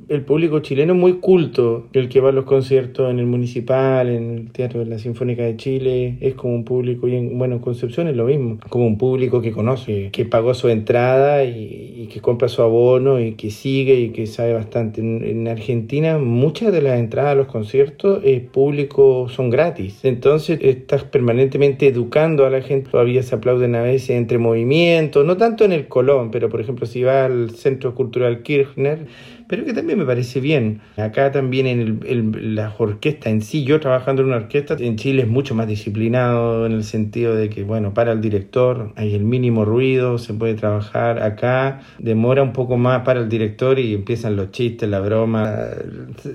el 0.08 0.22
público 0.22 0.60
chileno 0.60 0.94
es 0.94 1.00
muy 1.00 1.14
culto, 1.14 1.88
el 1.94 2.10
que 2.10 2.20
va 2.20 2.30
a 2.30 2.32
los 2.32 2.46
conciertos 2.46 3.10
en 3.10 3.20
el 3.20 3.26
municipal, 3.26 4.10
en 4.10 4.32
el 4.32 4.52
Teatro 4.52 4.80
de 4.80 4.86
la 4.86 5.00
Sinfónica 5.00 5.44
de 5.44 5.58
Chile, 5.58 6.18
es 6.22 6.36
como 6.36 6.56
un 6.56 6.64
público, 6.64 7.08
y 7.08 7.16
en, 7.16 7.38
bueno, 7.38 7.56
en 7.56 7.62
Concepción 7.62 8.08
es 8.08 8.16
lo 8.16 8.26
mismo, 8.26 8.60
como 8.70 8.86
un 8.86 8.98
público 8.98 9.42
que 9.42 9.52
conoce, 9.52 10.10
que 10.12 10.26
pagó 10.26 10.54
su 10.54 10.70
entrada 10.70 11.44
y, 11.44 12.08
que 12.12 12.22
compra 12.22 12.48
su 12.48 12.62
abono 12.62 13.20
y 13.20 13.32
que 13.32 13.50
sigue 13.50 13.96
y 13.96 14.10
que 14.10 14.28
sabe 14.28 14.54
bastante. 14.54 15.02
En, 15.02 15.48
Argentina 15.48 16.18
muchas 16.18 16.72
de 16.72 16.82
las 16.82 17.00
entradas 17.00 17.32
a 17.32 17.36
los 17.36 17.48
conciertos 17.48 18.22
el 18.24 18.42
público 18.42 19.28
son 19.30 19.50
gratis, 19.50 20.04
entonces 20.04 20.60
estás 20.62 21.04
permanentemente 21.04 21.88
educando 21.88 22.46
a 22.46 22.50
la 22.50 22.62
gente, 22.62 22.90
todavía 22.92 23.24
se 23.24 23.36
aplauden 23.36 23.76
a 23.76 23.82
veces 23.82 24.12
entre 24.12 24.38
movimientos, 24.38 25.26
no 25.26 25.38
tanto 25.38 25.66
en 25.66 25.72
el 25.72 25.88
Colón, 25.88 26.30
pero 26.32 26.50
por 26.50 26.62
ejemplo 26.62 26.86
si 26.86 27.04
va 27.04 27.26
al 27.26 27.52
Centro 27.52 27.96
Cultural 27.96 28.44
Kirchner, 28.44 29.08
pero 29.48 29.66
que 29.66 29.74
también 29.74 30.00
me 30.00 30.06
parece 30.06 30.40
bien. 30.40 30.82
Acá 30.98 31.32
también 31.32 31.68
en 31.68 32.00
el, 32.06 32.56
la 32.56 32.74
orquesta 32.78 33.30
en 33.30 33.42
sí, 33.42 33.64
yo 33.64 33.80
trabajando 33.80 34.22
en 34.22 34.30
una 34.30 34.38
orquesta, 34.38 34.76
en 34.80 34.96
Chile 34.96 35.24
es 35.24 35.28
mucho 35.28 35.56
más 35.56 35.68
disciplinado 35.68 36.66
en 36.66 36.72
el 36.72 36.84
sentido 36.84 37.36
de 37.36 37.50
que, 37.50 37.64
bueno, 37.64 37.94
para 37.94 38.12
el 38.12 38.22
director, 38.22 38.94
hay 38.96 39.14
el 39.16 39.24
mínimo 39.24 39.66
ruido, 39.66 40.18
se 40.18 40.34
puede 40.34 40.56
trabajar 40.56 41.22
acá, 41.22 41.82
demora 42.00 42.44
un 42.44 42.54
poco 42.54 42.78
más 42.78 43.04
para 43.04 43.20
el 43.20 43.30
director 43.30 43.80
y 43.80 43.94
empiezan 43.94 44.36
los 44.36 44.52
chistes, 44.52 44.90
la 44.90 45.00
broma, 45.00 45.54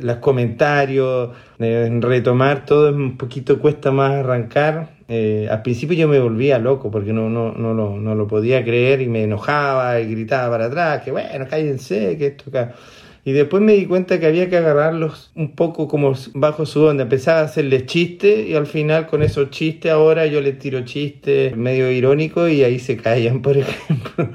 los 0.03 0.17
comentarios, 0.17 1.31
en 1.61 2.01
retomar 2.01 2.65
todo 2.65 2.89
es 2.89 2.95
un 2.95 3.17
poquito 3.17 3.59
cuesta 3.59 3.91
más 3.91 4.13
arrancar. 4.13 4.91
Eh, 5.09 5.49
al 5.51 5.63
principio 5.63 5.97
yo 5.97 6.09
me 6.09 6.19
volvía 6.19 6.59
loco 6.59 6.91
porque 6.91 7.13
no, 7.13 7.29
no, 7.29 7.53
no, 7.53 7.75
lo, 7.75 7.97
no 7.97 8.15
lo 8.15 8.27
podía 8.27 8.65
creer 8.65 9.03
y 9.03 9.09
me 9.09 9.25
enojaba 9.25 10.01
y 10.01 10.11
gritaba 10.11 10.51
para 10.51 10.67
atrás, 10.67 11.03
que 11.03 11.11
bueno, 11.11 11.47
cállense, 11.49 12.17
que 12.17 12.27
esto 12.29 12.45
acá. 12.49 12.75
Y 13.23 13.33
después 13.33 13.63
me 13.63 13.75
di 13.75 13.85
cuenta 13.85 14.19
que 14.19 14.27
había 14.27 14.49
que 14.49 14.57
agarrarlos 14.57 15.31
un 15.35 15.55
poco 15.55 15.89
como 15.89 16.15
bajo 16.33 16.65
su 16.65 16.83
onda. 16.83 17.03
Empezaba 17.03 17.41
a 17.41 17.45
hacerles 17.45 17.85
chistes 17.87 18.49
y 18.49 18.55
al 18.55 18.67
final 18.67 19.07
con 19.07 19.23
esos 19.23 19.51
chistes 19.51 19.93
ahora 19.93 20.27
yo 20.27 20.41
les 20.41 20.59
tiro 20.59 20.85
chistes 20.85 21.55
medio 21.55 21.91
irónicos 21.91 22.51
y 22.51 22.65
ahí 22.65 22.79
se 22.79 22.97
callan, 22.97 23.43
por 23.43 23.59
ejemplo. 23.59 24.31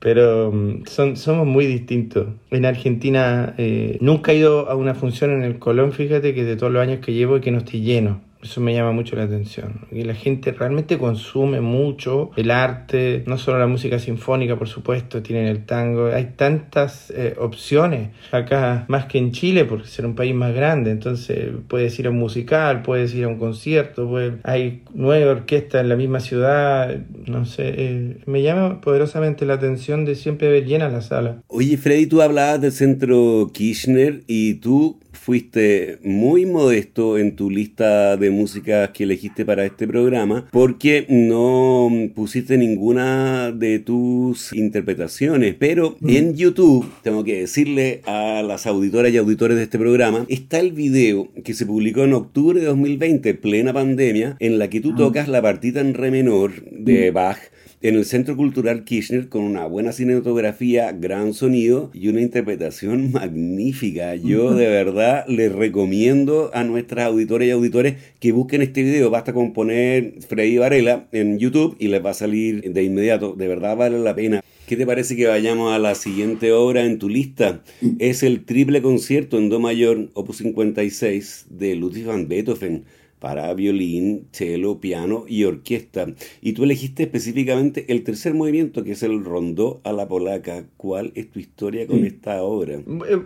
Pero 0.00 0.52
mm, 0.52 0.84
son, 0.86 1.16
somos 1.16 1.46
muy 1.46 1.66
distintos. 1.66 2.28
En 2.50 2.64
Argentina 2.66 3.54
eh, 3.58 3.98
nunca 4.00 4.32
he 4.32 4.36
ido 4.36 4.70
a 4.70 4.76
una 4.76 4.94
función 4.94 5.32
en 5.32 5.42
el 5.42 5.58
Colón, 5.58 5.92
fíjate 5.92 6.34
que 6.34 6.44
de 6.44 6.56
todos 6.56 6.72
los 6.72 6.82
años 6.82 7.04
que 7.04 7.12
llevo 7.12 7.38
y 7.38 7.40
que 7.40 7.50
no 7.50 7.58
estoy 7.58 7.80
lleno. 7.82 8.20
Eso 8.42 8.60
me 8.60 8.72
llama 8.72 8.92
mucho 8.92 9.16
la 9.16 9.24
atención. 9.24 9.86
Y 9.90 10.02
la 10.02 10.14
gente 10.14 10.52
realmente 10.52 10.96
consume 10.96 11.60
mucho 11.60 12.30
el 12.36 12.50
arte, 12.50 13.24
no 13.26 13.36
solo 13.36 13.58
la 13.58 13.66
música 13.66 13.98
sinfónica, 13.98 14.56
por 14.56 14.68
supuesto, 14.68 15.22
tienen 15.22 15.46
el 15.46 15.64
tango. 15.64 16.06
Hay 16.06 16.32
tantas 16.36 17.10
eh, 17.10 17.34
opciones 17.38 18.10
acá, 18.30 18.84
más 18.88 19.06
que 19.06 19.18
en 19.18 19.32
Chile, 19.32 19.64
porque 19.64 19.88
ser 19.88 20.06
un 20.06 20.14
país 20.14 20.34
más 20.34 20.54
grande. 20.54 20.90
Entonces, 20.90 21.50
puedes 21.66 21.98
ir 21.98 22.06
a 22.06 22.10
un 22.10 22.18
musical, 22.18 22.82
puedes 22.82 23.14
ir 23.14 23.24
a 23.24 23.28
un 23.28 23.38
concierto, 23.38 24.08
hay 24.44 24.82
nueve 24.94 25.26
orquestas 25.26 25.80
en 25.80 25.88
la 25.88 25.96
misma 25.96 26.20
ciudad. 26.20 26.96
No 27.26 27.44
sé, 27.44 27.74
eh, 27.76 28.16
me 28.26 28.42
llama 28.42 28.80
poderosamente 28.80 29.46
la 29.46 29.54
atención 29.54 30.04
de 30.04 30.14
siempre 30.14 30.48
ver 30.48 30.64
llena 30.64 30.88
la 30.88 31.00
sala. 31.00 31.42
Oye, 31.48 31.76
Freddy, 31.76 32.06
tú 32.06 32.22
hablabas 32.22 32.60
del 32.60 32.72
centro 32.72 33.50
Kirchner 33.52 34.22
y 34.26 34.54
tú 34.54 35.00
fuiste 35.28 35.98
muy 36.04 36.46
modesto 36.46 37.18
en 37.18 37.36
tu 37.36 37.50
lista 37.50 38.16
de 38.16 38.30
músicas 38.30 38.88
que 38.94 39.04
elegiste 39.04 39.44
para 39.44 39.66
este 39.66 39.86
programa 39.86 40.48
porque 40.50 41.04
no 41.10 41.90
pusiste 42.14 42.56
ninguna 42.56 43.52
de 43.52 43.78
tus 43.78 44.54
interpretaciones. 44.54 45.54
Pero 45.58 45.98
en 46.00 46.34
YouTube, 46.34 46.90
tengo 47.02 47.24
que 47.24 47.40
decirle 47.40 48.00
a 48.06 48.42
las 48.42 48.66
auditoras 48.66 49.12
y 49.12 49.18
auditores 49.18 49.58
de 49.58 49.64
este 49.64 49.78
programa, 49.78 50.24
está 50.30 50.60
el 50.60 50.72
video 50.72 51.28
que 51.44 51.52
se 51.52 51.66
publicó 51.66 52.04
en 52.04 52.14
octubre 52.14 52.58
de 52.58 52.64
2020, 52.64 53.34
plena 53.34 53.74
pandemia, 53.74 54.38
en 54.40 54.58
la 54.58 54.70
que 54.70 54.80
tú 54.80 54.94
tocas 54.94 55.28
la 55.28 55.42
partita 55.42 55.80
en 55.80 55.92
re 55.92 56.10
menor 56.10 56.52
de 56.70 57.10
Bach 57.10 57.38
en 57.80 57.94
el 57.94 58.04
Centro 58.04 58.36
Cultural 58.36 58.84
Kirchner 58.84 59.28
con 59.28 59.42
una 59.42 59.66
buena 59.66 59.92
cinematografía, 59.92 60.90
gran 60.92 61.32
sonido 61.32 61.90
y 61.94 62.08
una 62.08 62.20
interpretación 62.20 63.12
magnífica. 63.12 64.16
Yo 64.16 64.54
de 64.54 64.66
verdad 64.66 65.24
les 65.28 65.52
recomiendo 65.52 66.50
a 66.54 66.64
nuestras 66.64 67.06
auditoras 67.06 67.46
y 67.46 67.52
auditores 67.52 67.94
que 68.18 68.32
busquen 68.32 68.62
este 68.62 68.82
video. 68.82 69.10
Basta 69.10 69.32
con 69.32 69.52
poner 69.52 70.14
Freddy 70.26 70.58
Varela 70.58 71.06
en 71.12 71.38
YouTube 71.38 71.76
y 71.78 71.88
les 71.88 72.04
va 72.04 72.10
a 72.10 72.14
salir 72.14 72.72
de 72.72 72.82
inmediato. 72.82 73.34
De 73.34 73.46
verdad 73.46 73.76
vale 73.76 73.98
la 73.98 74.14
pena. 74.14 74.42
¿Qué 74.66 74.76
te 74.76 74.84
parece 74.84 75.16
que 75.16 75.26
vayamos 75.26 75.72
a 75.72 75.78
la 75.78 75.94
siguiente 75.94 76.52
obra 76.52 76.84
en 76.84 76.98
tu 76.98 77.08
lista? 77.08 77.62
Es 77.98 78.22
el 78.22 78.44
triple 78.44 78.82
concierto 78.82 79.38
en 79.38 79.48
Do 79.48 79.60
mayor, 79.60 80.10
opus 80.12 80.38
56, 80.38 81.46
de 81.48 81.74
Ludwig 81.74 82.04
van 82.04 82.28
Beethoven 82.28 82.84
para 83.18 83.52
violín, 83.54 84.28
cello, 84.32 84.80
piano 84.80 85.24
y 85.28 85.44
orquesta. 85.44 86.06
Y 86.40 86.52
tú 86.52 86.64
elegiste 86.64 87.04
específicamente 87.04 87.86
el 87.88 88.04
tercer 88.04 88.34
movimiento, 88.34 88.84
que 88.84 88.92
es 88.92 89.02
el 89.02 89.24
rondó 89.24 89.80
a 89.84 89.92
la 89.92 90.08
polaca. 90.08 90.64
¿Cuál 90.76 91.12
es 91.14 91.30
tu 91.30 91.38
historia 91.38 91.86
con 91.86 92.04
esta 92.04 92.42
obra? 92.42 92.80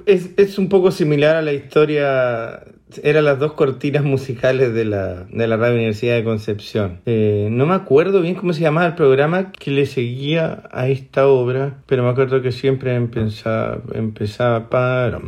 Es, 0.06 0.30
es 0.36 0.58
un 0.58 0.68
poco 0.68 0.90
similar 0.90 1.36
a 1.36 1.42
la 1.42 1.52
historia 1.52 2.64
eran 3.02 3.24
las 3.24 3.38
dos 3.38 3.52
cortinas 3.52 4.04
musicales 4.04 4.74
de 4.74 4.84
la, 4.84 5.24
de 5.24 5.46
la 5.46 5.56
Radio 5.56 5.74
Universidad 5.76 6.16
de 6.16 6.24
Concepción. 6.24 7.00
Eh, 7.06 7.48
no 7.50 7.66
me 7.66 7.74
acuerdo 7.74 8.20
bien 8.20 8.34
cómo 8.34 8.52
se 8.52 8.60
llamaba 8.60 8.86
el 8.86 8.94
programa 8.94 9.52
que 9.52 9.70
le 9.70 9.86
seguía 9.86 10.64
a 10.70 10.88
esta 10.88 11.26
obra, 11.26 11.78
pero 11.86 12.02
me 12.02 12.10
acuerdo 12.10 12.42
que 12.42 12.52
siempre 12.52 12.94
empezaba, 12.94 13.82
empezaba 13.94 14.68
para... 14.68 15.20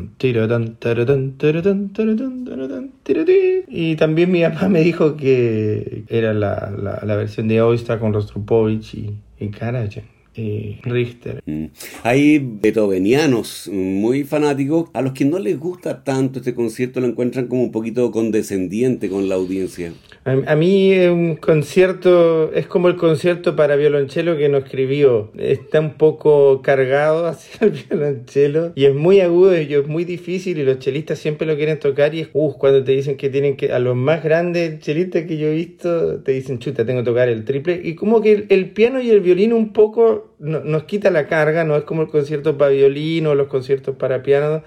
Y 3.69 3.97
también 3.97 4.31
mi 4.31 4.43
papá 4.43 4.69
me 4.69 4.81
dijo 4.81 5.17
que 5.17 6.05
era 6.09 6.33
la, 6.33 6.73
la, 6.77 7.01
la 7.05 7.17
versión 7.17 7.49
de 7.49 7.61
Oyster 7.63 7.99
con 7.99 8.13
Rostropovich 8.13 8.95
y, 8.95 9.15
y 9.39 9.49
Karajan. 9.49 10.14
Richter. 10.37 11.43
Mm. 11.47 11.67
Hay 12.03 12.39
beethovenianos 12.39 13.69
muy 13.73 14.25
fanáticos 14.25 14.91
a 14.93 15.03
los 15.03 15.13
que 15.13 15.25
no 15.25 15.39
les 15.39 15.59
gusta 15.59 16.05
tanto 16.05 16.41
este 16.41 16.55
concierto, 16.55 17.01
lo 17.01 17.07
encuentran 17.07 17.47
como 17.47 17.63
un 17.63 17.73
poquito 17.73 18.11
condescendiente 18.11 19.09
con 19.09 19.29
la 19.29 19.37
audiencia. 19.37 19.93
A, 20.25 20.57
mí 20.57 20.99
un 21.07 21.37
concierto 21.37 22.51
es 22.55 22.67
como 22.67 22.89
el 22.89 22.97
concierto 22.97 23.57
para 23.57 23.77
violonchelo 23.77 24.39
que 24.39 24.49
no 24.49 24.59
escribió. 24.59 25.31
Está 25.37 25.81
un 25.81 25.95
poco 25.95 26.63
cargado 26.63 27.27
hacia 27.29 27.67
el 27.67 27.73
violonchelo 27.73 28.73
y 28.75 28.87
es 28.87 28.95
muy 28.95 29.21
agudo 29.21 29.61
y 29.61 29.73
es 29.73 29.87
muy 29.87 30.05
difícil 30.05 30.59
y 30.59 30.65
los 30.65 30.79
chelistas 30.79 31.19
siempre 31.19 31.47
lo 31.47 31.57
quieren 31.57 31.79
tocar 31.79 32.15
y 32.15 32.21
es 32.21 32.29
uh, 32.33 32.53
cuando 32.55 32.83
te 32.83 32.93
dicen 32.93 33.19
que 33.19 33.29
tienen 33.29 33.57
que, 33.57 33.73
a 33.73 33.79
los 33.79 33.97
más 33.97 34.25
grandes 34.25 34.81
chelistas 34.81 35.25
que 35.25 35.37
yo 35.37 35.49
he 35.49 35.55
visto, 35.55 36.23
te 36.23 36.33
dicen 36.33 36.59
chuta, 36.59 36.87
tengo 36.87 37.01
que 37.01 37.07
tocar 37.07 37.29
el 37.29 37.45
triple 37.45 37.81
y 37.85 37.95
como 37.95 38.23
que 38.23 38.47
el 38.49 38.71
piano 38.71 39.03
y 39.03 39.11
el 39.11 39.21
violín 39.21 39.53
un 39.53 39.75
poco 39.75 40.24
nos 40.45 40.85
quita 40.85 41.11
la 41.11 41.27
carga, 41.27 41.65
no 41.65 41.77
es 41.77 41.85
como 41.85 42.03
el 42.03 42.09
concierto 42.09 42.57
para 42.59 42.71
violín 42.71 43.27
o 43.27 43.35
los 43.35 43.49
conciertos 43.49 43.97
para 43.97 44.23
piano 44.23 44.63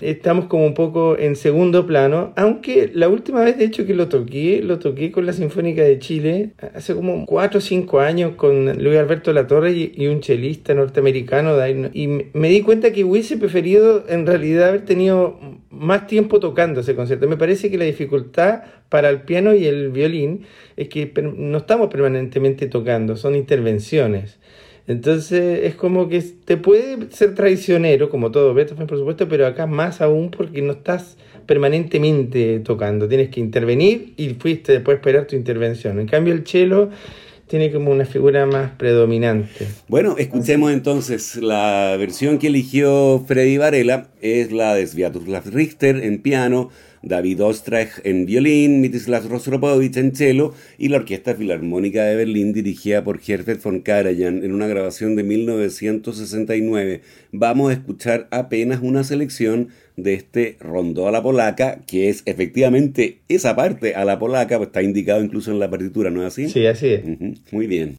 estamos 0.00 0.46
como 0.46 0.66
un 0.66 0.74
poco 0.74 1.16
en 1.18 1.36
segundo 1.36 1.86
plano, 1.86 2.32
aunque 2.36 2.90
la 2.92 3.08
última 3.08 3.42
vez 3.42 3.58
de 3.58 3.64
hecho 3.64 3.86
que 3.86 3.94
lo 3.94 4.08
toqué, 4.08 4.60
lo 4.62 4.78
toqué 4.78 5.10
con 5.10 5.26
la 5.26 5.32
Sinfónica 5.32 5.82
de 5.82 5.98
Chile, 5.98 6.50
hace 6.74 6.94
como 6.94 7.24
4 7.26 7.58
o 7.58 7.60
5 7.60 8.00
años 8.00 8.32
con 8.36 8.82
Luis 8.82 8.98
Alberto 8.98 9.32
Latorre 9.32 9.72
y, 9.72 9.92
y 9.96 10.06
un 10.08 10.20
chelista 10.20 10.74
norteamericano, 10.74 11.54
y 11.92 12.06
me 12.06 12.48
di 12.48 12.60
cuenta 12.62 12.92
que 12.92 13.04
hubiese 13.04 13.36
preferido 13.36 14.04
en 14.08 14.26
realidad 14.26 14.68
haber 14.68 14.84
tenido 14.84 15.38
más 15.70 16.06
tiempo 16.06 16.40
tocando 16.40 16.80
ese 16.80 16.94
concierto. 16.94 17.28
Me 17.28 17.36
parece 17.36 17.70
que 17.70 17.78
la 17.78 17.84
dificultad 17.84 18.62
para 18.88 19.08
el 19.08 19.22
piano 19.22 19.54
y 19.54 19.66
el 19.66 19.90
violín 19.90 20.44
es 20.76 20.88
que 20.88 21.12
no 21.22 21.58
estamos 21.58 21.88
permanentemente 21.88 22.66
tocando, 22.66 23.16
son 23.16 23.34
intervenciones. 23.34 24.38
Entonces 24.86 25.60
es 25.64 25.74
como 25.74 26.08
que 26.08 26.20
te 26.20 26.56
puede 26.56 27.10
ser 27.10 27.34
traicionero, 27.34 28.10
como 28.10 28.30
todo 28.30 28.52
Beethoven 28.52 28.86
por 28.86 28.98
supuesto, 28.98 29.28
pero 29.28 29.46
acá 29.46 29.66
más 29.66 30.00
aún 30.00 30.30
porque 30.30 30.60
no 30.60 30.72
estás 30.72 31.16
permanentemente 31.46 32.60
tocando, 32.60 33.08
tienes 33.08 33.28
que 33.28 33.40
intervenir 33.40 34.14
y 34.16 34.30
fuiste 34.30 34.72
después 34.72 34.96
a 34.96 34.98
esperar 34.98 35.26
tu 35.26 35.36
intervención. 35.36 36.00
En 36.00 36.06
cambio 36.06 36.34
el 36.34 36.46
cello 36.46 36.90
tiene 37.46 37.70
como 37.70 37.90
una 37.90 38.04
figura 38.04 38.46
más 38.46 38.72
predominante. 38.72 39.66
Bueno, 39.88 40.16
escuchemos 40.18 40.72
entonces 40.72 41.36
la 41.36 41.94
versión 41.98 42.38
que 42.38 42.46
eligió 42.48 43.22
Freddy 43.26 43.58
Varela, 43.58 44.08
es 44.20 44.52
la 44.52 44.74
de 44.74 44.86
Sviatoslav 44.86 45.44
Richter 45.46 45.96
en 45.96 46.20
piano, 46.20 46.70
David 47.04 47.42
Ostrach 47.42 48.00
en 48.04 48.24
violín, 48.24 48.80
Mitislav 48.80 49.28
Rostropovich 49.28 49.96
en 49.98 50.16
cello 50.16 50.54
y 50.78 50.88
la 50.88 50.96
Orquesta 50.96 51.34
Filarmónica 51.34 52.04
de 52.04 52.16
Berlín 52.16 52.52
dirigida 52.52 53.04
por 53.04 53.20
Herbert 53.26 53.62
von 53.62 53.80
Karajan 53.80 54.42
en 54.42 54.52
una 54.52 54.66
grabación 54.66 55.14
de 55.14 55.22
1969. 55.22 57.02
Vamos 57.32 57.70
a 57.70 57.74
escuchar 57.74 58.26
apenas 58.30 58.80
una 58.82 59.04
selección 59.04 59.68
de 59.96 60.14
este 60.14 60.56
rondó 60.60 61.06
a 61.06 61.12
la 61.12 61.22
polaca, 61.22 61.80
que 61.86 62.08
es 62.08 62.22
efectivamente 62.26 63.18
esa 63.28 63.54
parte 63.54 63.94
a 63.94 64.04
la 64.04 64.18
polaca, 64.18 64.56
pues 64.56 64.68
está 64.68 64.82
indicado 64.82 65.22
incluso 65.22 65.50
en 65.50 65.58
la 65.58 65.70
partitura, 65.70 66.10
¿no 66.10 66.22
es 66.22 66.28
así? 66.28 66.48
Sí, 66.48 66.66
así 66.66 66.88
es. 66.88 67.04
Muy 67.52 67.66
bien. 67.66 67.96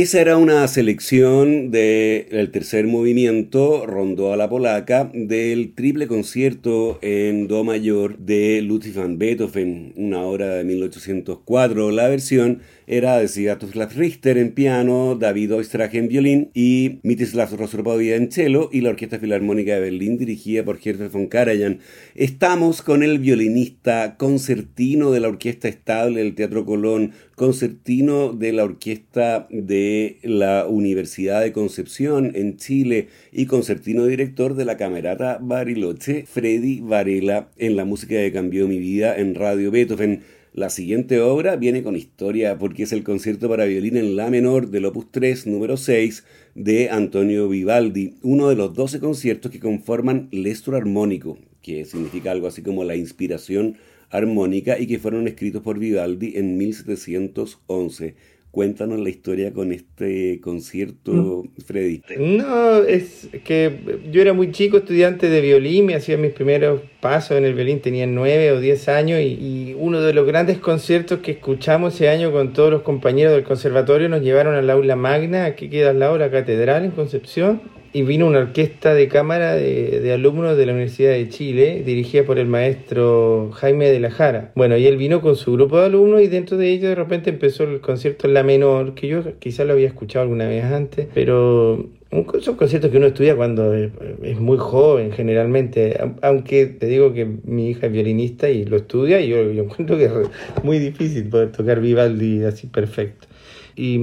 Esa 0.00 0.22
era 0.22 0.38
una 0.38 0.66
selección 0.66 1.70
del 1.70 2.50
tercer 2.50 2.86
movimiento, 2.86 3.84
rondó 3.84 4.32
a 4.32 4.38
la 4.38 4.48
polaca, 4.48 5.10
del 5.12 5.74
triple 5.74 6.06
concierto 6.06 6.98
en 7.02 7.48
Do 7.48 7.64
mayor 7.64 8.16
de 8.16 8.62
Ludwig 8.62 8.94
van 8.94 9.18
Beethoven, 9.18 9.92
una 9.96 10.22
obra 10.22 10.54
de 10.54 10.64
1804. 10.64 11.90
La 11.90 12.08
versión 12.08 12.60
era 12.86 13.18
de 13.18 13.28
Sviatoslav 13.28 13.90
Richter 13.96 14.38
en 14.38 14.52
piano, 14.52 15.16
David 15.18 15.54
Oistrakh 15.54 15.94
en 15.94 16.08
violín 16.08 16.50
y 16.54 17.00
Mitislav 17.02 17.54
Rostropovich 17.56 18.12
en 18.12 18.32
cello 18.32 18.68
y 18.72 18.80
la 18.80 18.90
Orquesta 18.90 19.18
Filarmónica 19.18 19.74
de 19.74 19.80
Berlín 19.80 20.18
dirigida 20.18 20.64
por 20.64 20.78
Herbert 20.82 21.12
von 21.12 21.26
Karajan. 21.26 21.80
Estamos 22.14 22.82
con 22.82 23.02
el 23.02 23.18
violinista 23.18 24.16
concertino 24.16 25.10
de 25.10 25.20
la 25.20 25.28
Orquesta 25.28 25.68
Estable 25.68 26.22
del 26.22 26.34
Teatro 26.34 26.64
Colón, 26.64 27.12
concertino 27.36 28.32
de 28.32 28.52
la 28.52 28.64
Orquesta 28.64 29.46
de 29.50 30.18
la 30.22 30.66
Universidad 30.66 31.40
de 31.40 31.52
Concepción 31.52 32.32
en 32.34 32.56
Chile 32.56 33.08
y 33.32 33.46
concertino 33.46 34.06
director 34.06 34.54
de 34.54 34.64
la 34.64 34.76
Camerata 34.76 35.38
Bariloche, 35.40 36.24
Freddy 36.26 36.80
Varela, 36.80 37.48
en 37.56 37.76
la 37.76 37.84
música 37.84 38.16
que 38.16 38.32
cambió 38.32 38.68
mi 38.68 38.78
vida 38.78 39.16
en 39.16 39.34
Radio 39.34 39.70
Beethoven. 39.70 40.22
La 40.52 40.68
siguiente 40.68 41.20
obra 41.20 41.54
viene 41.54 41.84
con 41.84 41.94
historia 41.94 42.58
porque 42.58 42.82
es 42.82 42.92
el 42.92 43.04
concierto 43.04 43.48
para 43.48 43.66
violín 43.66 43.96
en 43.96 44.16
La 44.16 44.30
menor 44.30 44.70
del 44.70 44.86
opus 44.86 45.06
3 45.12 45.46
número 45.46 45.76
6 45.76 46.24
de 46.56 46.90
Antonio 46.90 47.48
Vivaldi, 47.48 48.14
uno 48.22 48.48
de 48.48 48.56
los 48.56 48.74
12 48.74 48.98
conciertos 48.98 49.52
que 49.52 49.60
conforman 49.60 50.28
Lestro 50.32 50.76
Armónico, 50.76 51.38
que 51.62 51.84
significa 51.84 52.32
algo 52.32 52.48
así 52.48 52.62
como 52.62 52.82
la 52.82 52.96
inspiración 52.96 53.76
armónica 54.10 54.76
y 54.76 54.88
que 54.88 54.98
fueron 54.98 55.28
escritos 55.28 55.62
por 55.62 55.78
Vivaldi 55.78 56.32
en 56.34 56.58
1711. 56.58 58.16
Cuéntanos 58.50 58.98
la 58.98 59.08
historia 59.08 59.52
con 59.52 59.70
este 59.70 60.40
concierto, 60.40 61.44
mm. 61.44 61.60
Freddy. 61.62 62.02
No, 62.18 62.78
es 62.82 63.28
que 63.44 64.00
yo 64.10 64.20
era 64.20 64.32
muy 64.32 64.50
chico, 64.50 64.78
estudiante 64.78 65.28
de 65.28 65.40
violín, 65.40 65.86
me 65.86 65.94
hacía 65.94 66.16
mis 66.16 66.32
primeros 66.32 66.80
pasos 67.00 67.36
en 67.36 67.44
el 67.44 67.54
violín, 67.54 67.80
tenía 67.80 68.06
nueve 68.06 68.52
o 68.52 68.60
diez 68.60 68.88
años 68.88 69.20
y, 69.20 69.74
uno 69.78 70.00
de 70.00 70.12
los 70.12 70.26
grandes 70.26 70.58
conciertos 70.58 71.20
que 71.20 71.32
escuchamos 71.32 71.94
ese 71.94 72.08
año 72.08 72.32
con 72.32 72.52
todos 72.52 72.70
los 72.70 72.82
compañeros 72.82 73.32
del 73.32 73.44
conservatorio 73.44 74.08
nos 74.08 74.20
llevaron 74.20 74.54
al 74.54 74.68
aula 74.68 74.94
magna, 74.96 75.54
que 75.54 75.70
queda 75.70 75.90
al 75.90 75.98
lado 75.98 76.14
de 76.14 76.18
la 76.18 76.30
catedral 76.30 76.84
en 76.84 76.90
Concepción, 76.90 77.62
y 77.92 78.02
vino 78.02 78.26
una 78.26 78.38
orquesta 78.38 78.94
de 78.94 79.08
cámara 79.08 79.54
de, 79.54 80.12
alumnos 80.12 80.56
de 80.56 80.66
la 80.66 80.72
Universidad 80.72 81.12
de 81.12 81.28
Chile, 81.28 81.82
dirigida 81.84 82.24
por 82.24 82.38
el 82.38 82.46
maestro 82.46 83.50
Jaime 83.54 83.90
de 83.90 84.00
la 84.00 84.10
Jara. 84.10 84.52
Bueno, 84.54 84.76
y 84.76 84.86
él 84.86 84.96
vino 84.96 85.20
con 85.20 85.36
su 85.36 85.52
grupo 85.52 85.78
de 85.78 85.86
alumnos 85.86 86.20
y 86.20 86.28
dentro 86.28 86.56
de 86.56 86.68
ellos 86.68 86.90
de 86.90 86.94
repente 86.94 87.30
empezó 87.30 87.64
el 87.64 87.80
concierto 87.80 88.28
en 88.28 88.34
la 88.34 88.42
menor, 88.42 88.94
que 88.94 89.08
yo 89.08 89.22
quizás 89.38 89.66
lo 89.66 89.72
había 89.72 89.88
escuchado 89.88 90.24
alguna 90.24 90.46
vez 90.46 90.64
antes, 90.64 91.08
pero 91.14 91.88
son 92.10 92.56
conciertos 92.56 92.90
que 92.90 92.96
uno 92.96 93.06
estudia 93.06 93.36
cuando 93.36 93.72
es, 93.72 94.40
muy 94.40 94.58
joven 94.58 95.12
generalmente, 95.12 95.98
aunque 96.22 96.66
te 96.66 96.86
digo 96.86 97.12
que 97.12 97.24
mi 97.44 97.70
hija 97.70 97.86
es 97.86 97.92
violinista 97.92 98.48
y 98.48 98.64
lo 98.64 98.76
estudia 98.76 99.20
y 99.20 99.28
yo, 99.28 99.50
yo 99.50 99.62
encuentro 99.62 99.96
que 99.96 100.06
es 100.06 100.64
muy 100.64 100.78
difícil 100.80 101.28
poder 101.28 101.52
tocar 101.52 101.80
Vivaldi 101.80 102.42
así 102.44 102.66
perfecto. 102.66 103.28
Y 103.76 103.98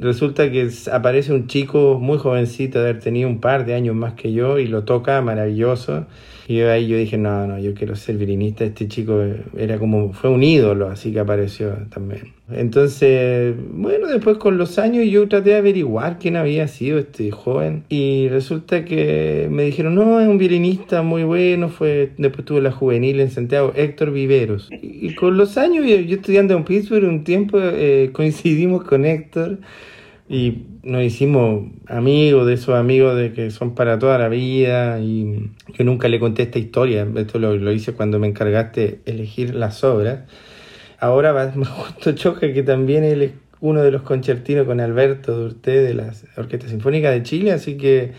resulta 0.00 0.50
que 0.50 0.68
aparece 0.90 1.32
un 1.32 1.46
chico 1.46 1.98
muy 2.00 2.18
jovencito 2.18 2.80
de 2.80 2.90
haber 2.90 3.00
tenido 3.00 3.28
un 3.28 3.40
par 3.40 3.64
de 3.64 3.74
años 3.74 3.94
más 3.94 4.14
que 4.14 4.32
yo 4.32 4.58
y 4.58 4.66
lo 4.66 4.82
toca 4.82 5.22
maravilloso 5.22 6.06
y 6.48 6.60
ahí 6.60 6.88
yo 6.88 6.96
dije, 6.96 7.18
no, 7.18 7.46
no, 7.46 7.58
yo 7.58 7.74
quiero 7.74 7.94
ser 7.96 8.16
violinista. 8.16 8.64
Este 8.64 8.88
chico 8.88 9.22
era 9.56 9.78
como, 9.78 10.12
fue 10.12 10.30
un 10.30 10.42
ídolo, 10.42 10.88
así 10.88 11.12
que 11.12 11.20
apareció 11.20 11.74
también. 11.92 12.32
Entonces, 12.50 13.54
bueno, 13.72 14.08
después 14.08 14.36
con 14.38 14.58
los 14.58 14.78
años 14.78 15.06
yo 15.08 15.26
traté 15.28 15.50
de 15.50 15.56
averiguar 15.56 16.18
quién 16.18 16.36
había 16.36 16.68
sido 16.68 16.98
este 16.98 17.30
joven 17.30 17.84
y 17.88 18.28
resulta 18.28 18.84
que 18.84 19.48
me 19.50 19.62
dijeron, 19.64 19.94
no, 19.94 20.20
es 20.20 20.28
un 20.28 20.38
violinista 20.38 21.02
muy 21.02 21.24
bueno, 21.24 21.68
fue, 21.68 22.12
después 22.18 22.44
tuve 22.44 22.60
la 22.60 22.72
juvenil 22.72 23.20
en 23.20 23.30
Santiago, 23.30 23.72
Héctor 23.74 24.12
Viveros. 24.12 24.68
Y, 24.70 25.14
con 25.14 25.36
los 25.36 25.56
años, 25.56 25.86
yo, 25.86 26.16
estudiando 26.16 26.54
en 26.54 26.64
Pittsburgh, 26.64 27.08
un 27.08 27.24
tiempo 27.24 27.58
eh, 27.60 28.10
coincidimos 28.12 28.84
con 28.84 29.04
Héctor 29.04 29.58
y 30.32 30.64
nos 30.82 31.02
hicimos 31.02 31.70
amigos 31.86 32.46
de 32.46 32.54
esos 32.54 32.74
amigos 32.74 33.18
de 33.18 33.34
que 33.34 33.50
son 33.50 33.74
para 33.74 33.98
toda 33.98 34.16
la 34.16 34.30
vida 34.30 34.98
y 34.98 35.50
yo 35.74 35.84
nunca 35.84 36.08
le 36.08 36.18
conté 36.18 36.44
esta 36.44 36.58
historia, 36.58 37.06
esto 37.16 37.38
lo, 37.38 37.70
hice 37.70 37.92
cuando 37.92 38.18
me 38.18 38.28
encargaste 38.28 39.02
elegir 39.04 39.54
las 39.54 39.84
obras. 39.84 40.20
Ahora 40.98 41.32
va, 41.32 41.52
justo 41.64 42.12
choca 42.12 42.50
que 42.50 42.62
también 42.62 43.04
él 43.04 43.22
es 43.22 43.32
uno 43.60 43.82
de 43.82 43.90
los 43.90 44.00
concertinos 44.00 44.64
con 44.64 44.80
Alberto 44.80 45.36
Durté 45.36 45.82
de 45.82 45.92
la 45.92 46.14
Orquesta 46.38 46.66
Sinfónica 46.66 47.10
de 47.10 47.22
Chile, 47.22 47.52
así 47.52 47.76
que 47.76 48.12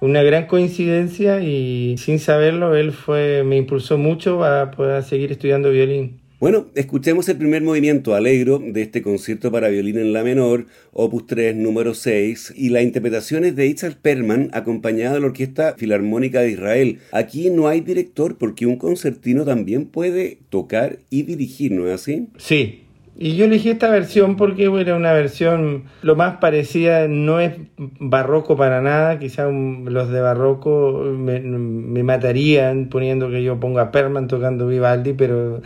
una 0.00 0.22
gran 0.22 0.46
coincidencia 0.46 1.42
y 1.42 1.98
sin 1.98 2.18
saberlo 2.18 2.74
él 2.74 2.92
fue 2.92 3.42
me 3.44 3.58
impulsó 3.58 3.98
mucho 3.98 4.42
a 4.42 4.70
poder 4.70 5.02
seguir 5.02 5.30
estudiando 5.30 5.70
violín. 5.70 6.21
Bueno, 6.42 6.66
escuchemos 6.74 7.28
el 7.28 7.36
primer 7.36 7.62
movimiento 7.62 8.16
alegro 8.16 8.58
de 8.58 8.82
este 8.82 9.00
concierto 9.00 9.52
para 9.52 9.68
violín 9.68 9.96
en 9.96 10.12
la 10.12 10.24
menor, 10.24 10.66
opus 10.92 11.24
3, 11.28 11.54
número 11.54 11.94
6, 11.94 12.54
y 12.56 12.70
la 12.70 12.82
interpretación 12.82 13.44
es 13.44 13.54
de 13.54 13.68
Itzhak 13.68 13.94
Perman, 13.98 14.50
acompañada 14.52 15.14
de 15.14 15.20
la 15.20 15.26
Orquesta 15.26 15.76
Filarmónica 15.78 16.40
de 16.40 16.50
Israel. 16.50 16.98
Aquí 17.12 17.48
no 17.48 17.68
hay 17.68 17.80
director 17.80 18.38
porque 18.38 18.66
un 18.66 18.74
concertino 18.74 19.44
también 19.44 19.86
puede 19.86 20.40
tocar 20.50 20.98
y 21.10 21.22
dirigir, 21.22 21.70
¿no 21.70 21.86
es 21.86 21.94
así? 21.94 22.26
Sí, 22.38 22.86
y 23.16 23.36
yo 23.36 23.44
elegí 23.44 23.70
esta 23.70 23.88
versión 23.88 24.36
porque 24.36 24.64
era 24.64 24.96
una 24.96 25.12
versión 25.12 25.84
lo 26.02 26.16
más 26.16 26.38
parecida, 26.38 27.06
no 27.06 27.38
es 27.38 27.52
barroco 27.76 28.56
para 28.56 28.80
nada, 28.80 29.20
quizás 29.20 29.48
los 29.52 30.10
de 30.10 30.20
barroco 30.20 31.04
me, 31.16 31.38
me, 31.38 32.02
matarían 32.02 32.88
poniendo 32.88 33.30
que 33.30 33.44
yo 33.44 33.60
ponga 33.60 33.92
Perman 33.92 34.26
tocando 34.26 34.66
Vivaldi, 34.66 35.12
pero 35.12 35.62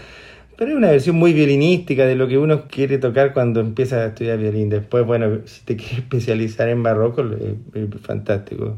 pero 0.56 0.70
es 0.70 0.76
una 0.76 0.90
versión 0.90 1.16
muy 1.16 1.32
violinística 1.32 2.06
de 2.06 2.16
lo 2.16 2.28
que 2.28 2.38
uno 2.38 2.66
quiere 2.68 2.98
tocar 2.98 3.32
cuando 3.32 3.60
empieza 3.60 3.96
a 3.96 4.06
estudiar 4.06 4.38
violín. 4.38 4.68
Después, 4.70 5.04
bueno, 5.06 5.46
si 5.46 5.64
te 5.64 5.76
quieres 5.76 5.98
especializar 6.04 6.68
en 6.68 6.82
barroco, 6.82 7.22
es 7.22 8.00
fantástico. 8.02 8.76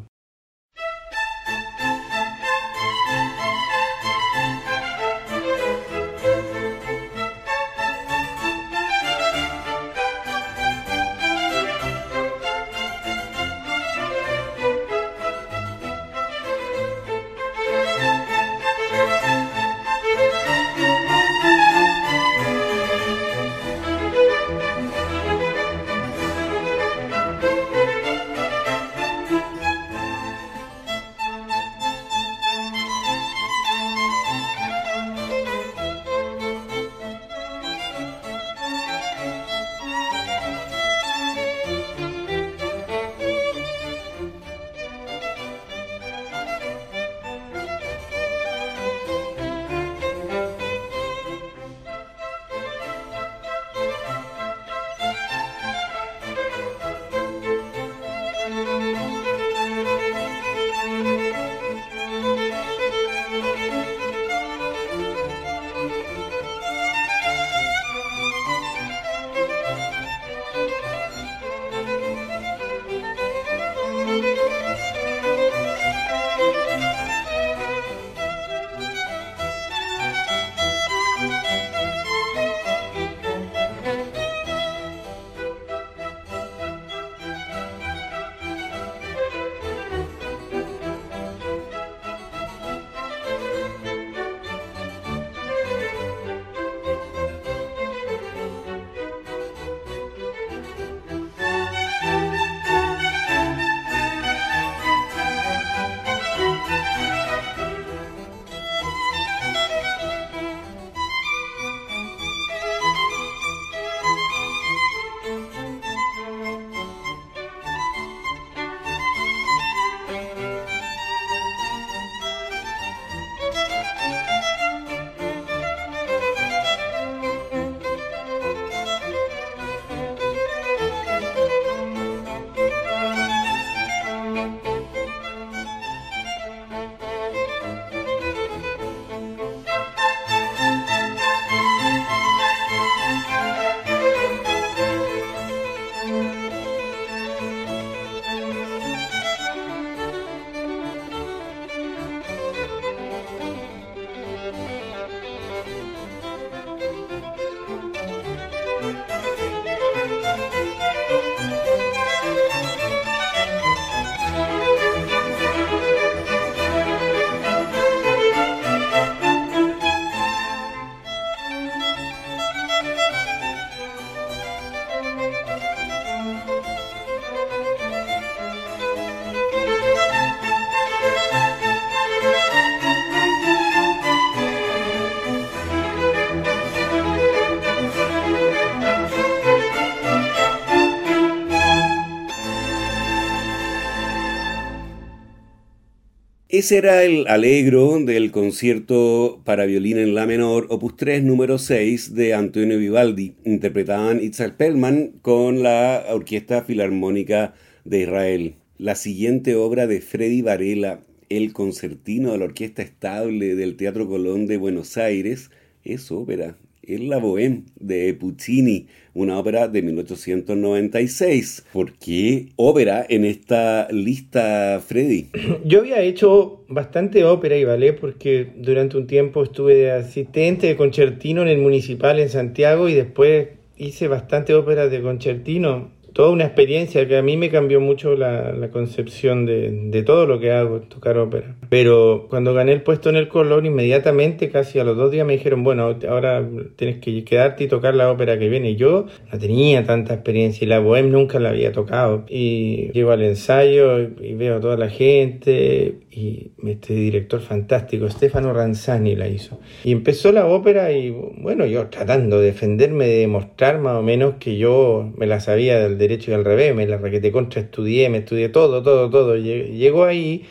Ese 196.59 196.79
era 196.79 197.05
el 197.05 197.29
alegro 197.29 198.01
del 198.01 198.33
concierto 198.33 199.42
para 199.44 199.64
violín 199.64 199.97
en 199.97 200.16
la 200.16 200.27
menor, 200.27 200.66
opus 200.71 200.97
3, 200.97 201.23
número 201.23 201.57
6 201.57 202.16
de 202.16 202.35
Antonio 202.35 202.79
Vivaldi. 202.79 203.37
Interpretaban 203.44 204.21
Itzhak 204.21 204.57
Perlman 204.57 205.12
con 205.23 205.62
la 205.62 206.05
Orquesta 206.11 206.64
Filarmónica 206.64 207.55
de 207.85 208.01
Israel. 208.01 208.55
La 208.77 208.97
siguiente 208.97 209.55
obra 209.55 209.87
de 209.87 210.01
Freddy 210.01 210.42
Varela, 210.42 211.05
el 211.29 211.53
concertino 211.53 212.33
de 212.33 212.38
la 212.38 212.47
Orquesta 212.47 212.83
Estable 212.83 213.55
del 213.55 213.77
Teatro 213.77 214.09
Colón 214.09 214.49
de 214.49 214.57
Buenos 214.57 214.97
Aires, 214.97 215.53
es 215.85 216.11
ópera 216.11 216.57
es 216.94 217.01
La 217.01 217.18
Bohème 217.18 217.64
de 217.79 218.14
Puccini, 218.14 218.87
una 219.14 219.38
ópera 219.38 219.68
de 219.68 219.83
1896. 219.83 221.66
¿Por 221.72 221.92
qué 221.94 222.48
ópera 222.57 223.05
en 223.09 223.24
esta 223.24 223.88
lista, 223.90 224.81
Freddy? 224.85 225.27
Yo 225.64 225.81
había 225.81 226.01
hecho 226.01 226.64
bastante 226.68 227.24
ópera 227.24 227.57
y 227.57 227.64
ballet 227.64 227.98
porque 227.98 228.53
durante 228.57 228.96
un 228.96 229.07
tiempo 229.07 229.42
estuve 229.42 229.74
de 229.74 229.90
asistente 229.90 230.66
de 230.66 230.77
concertino 230.77 231.42
en 231.42 231.48
el 231.48 231.59
municipal 231.59 232.18
en 232.20 232.29
Santiago 232.29 232.88
y 232.88 232.94
después 232.94 233.48
hice 233.77 234.09
bastante 234.09 234.55
ópera 234.55 234.88
de 234.88 235.03
concertino 235.03 235.98
toda 236.18 236.31
una 236.31 236.46
experiencia 236.46 237.07
que 237.07 237.16
a 237.16 237.22
mí 237.22 237.37
me 237.37 237.48
cambió 237.48 237.81
mucho 237.81 238.16
la, 238.16 238.53
la 238.53 238.70
concepción 238.70 239.46
de, 239.46 239.70
de, 239.70 240.03
todo 240.03 240.27
lo 240.27 240.40
que 240.40 240.51
hago, 240.51 240.81
tocar 240.81 241.16
ópera. 241.16 241.55
Pero 241.68 242.26
cuando 242.31 242.54
gané 242.54 242.72
el 242.72 242.83
puesto 242.83 243.11
en 243.11 243.16
el 243.16 243.28
Colón, 243.28 243.66
inmediatamente, 243.66 244.50
casi 244.50 244.78
a 244.78 244.85
los 244.85 244.96
dos 244.96 245.11
días, 245.11 245.26
me 245.26 245.35
dijeron, 245.35 245.64
bueno, 245.64 245.96
ahora 246.09 246.46
tienes 246.76 246.98
que 246.98 247.24
quedarte 247.24 247.64
y 247.64 247.68
tocar 247.68 247.94
la 247.94 248.11
ópera 248.11 248.38
que 248.38 248.48
viene. 248.48 248.76
Yo 248.76 249.07
no 249.31 249.38
tenía 249.38 249.85
tanta 249.85 250.14
experiencia 250.14 250.64
y 250.64 250.68
la 250.68 250.81
bohème 250.81 251.11
nunca 251.11 251.38
la 251.38 251.50
había 251.50 251.72
tocado. 251.72 252.24
Y 252.28 252.90
llego 252.92 253.11
al 253.11 253.22
ensayo 253.22 254.00
y, 254.00 254.35
veo 254.35 254.57
a 254.57 254.61
toda 254.61 254.76
la 254.76 254.88
gente 254.88 255.98
y 256.11 256.52
este 256.66 256.94
director 256.94 257.40
fantástico, 257.40 258.09
Stefano 258.09 258.52
Ranzani, 258.52 259.14
la 259.14 259.28
hizo. 259.28 259.61
Y 259.85 259.92
empezó 259.92 260.33
la 260.33 260.46
ópera 260.46 260.92
y 260.92 261.11
bueno, 261.11 261.66
yo 261.66 261.87
tratando 261.88 262.40
de 262.40 262.46
defenderme, 262.46 263.07
de 263.07 263.18
demostrar 263.18 263.78
más 263.78 263.96
o 263.96 264.02
menos 264.02 264.35
que 264.40 264.57
yo 264.57 265.12
me 265.16 265.26
la 265.26 265.40
sabía 265.40 265.78
del 265.78 265.98
derecho 265.98 266.31
y 266.31 266.35
al 266.35 266.44
revés, 266.44 266.74
me 266.74 266.87
la 266.87 266.98
te 266.98 267.33
contra 267.33 267.61
estudié, 267.61 268.09
me 268.11 268.18
estudié 268.18 268.48
todo, 268.48 268.83
todo, 268.83 269.11
todo. 269.11 269.37
Llegó 269.37 270.04
ahí 270.04 270.44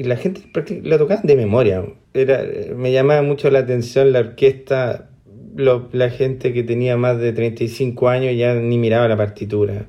y 0.00 0.04
la 0.04 0.16
gente 0.16 0.40
la 0.82 0.96
tocaba 0.96 1.20
de 1.22 1.36
memoria. 1.36 1.84
Era, 2.14 2.42
me 2.74 2.90
llamaba 2.90 3.20
mucho 3.20 3.50
la 3.50 3.58
atención 3.58 4.14
la 4.14 4.20
orquesta, 4.20 5.10
la 5.54 6.08
gente 6.08 6.54
que 6.54 6.62
tenía 6.62 6.96
más 6.96 7.18
de 7.18 7.34
35 7.34 8.08
años 8.08 8.34
ya 8.34 8.54
ni 8.54 8.78
miraba 8.78 9.08
la 9.08 9.18
partitura. 9.18 9.88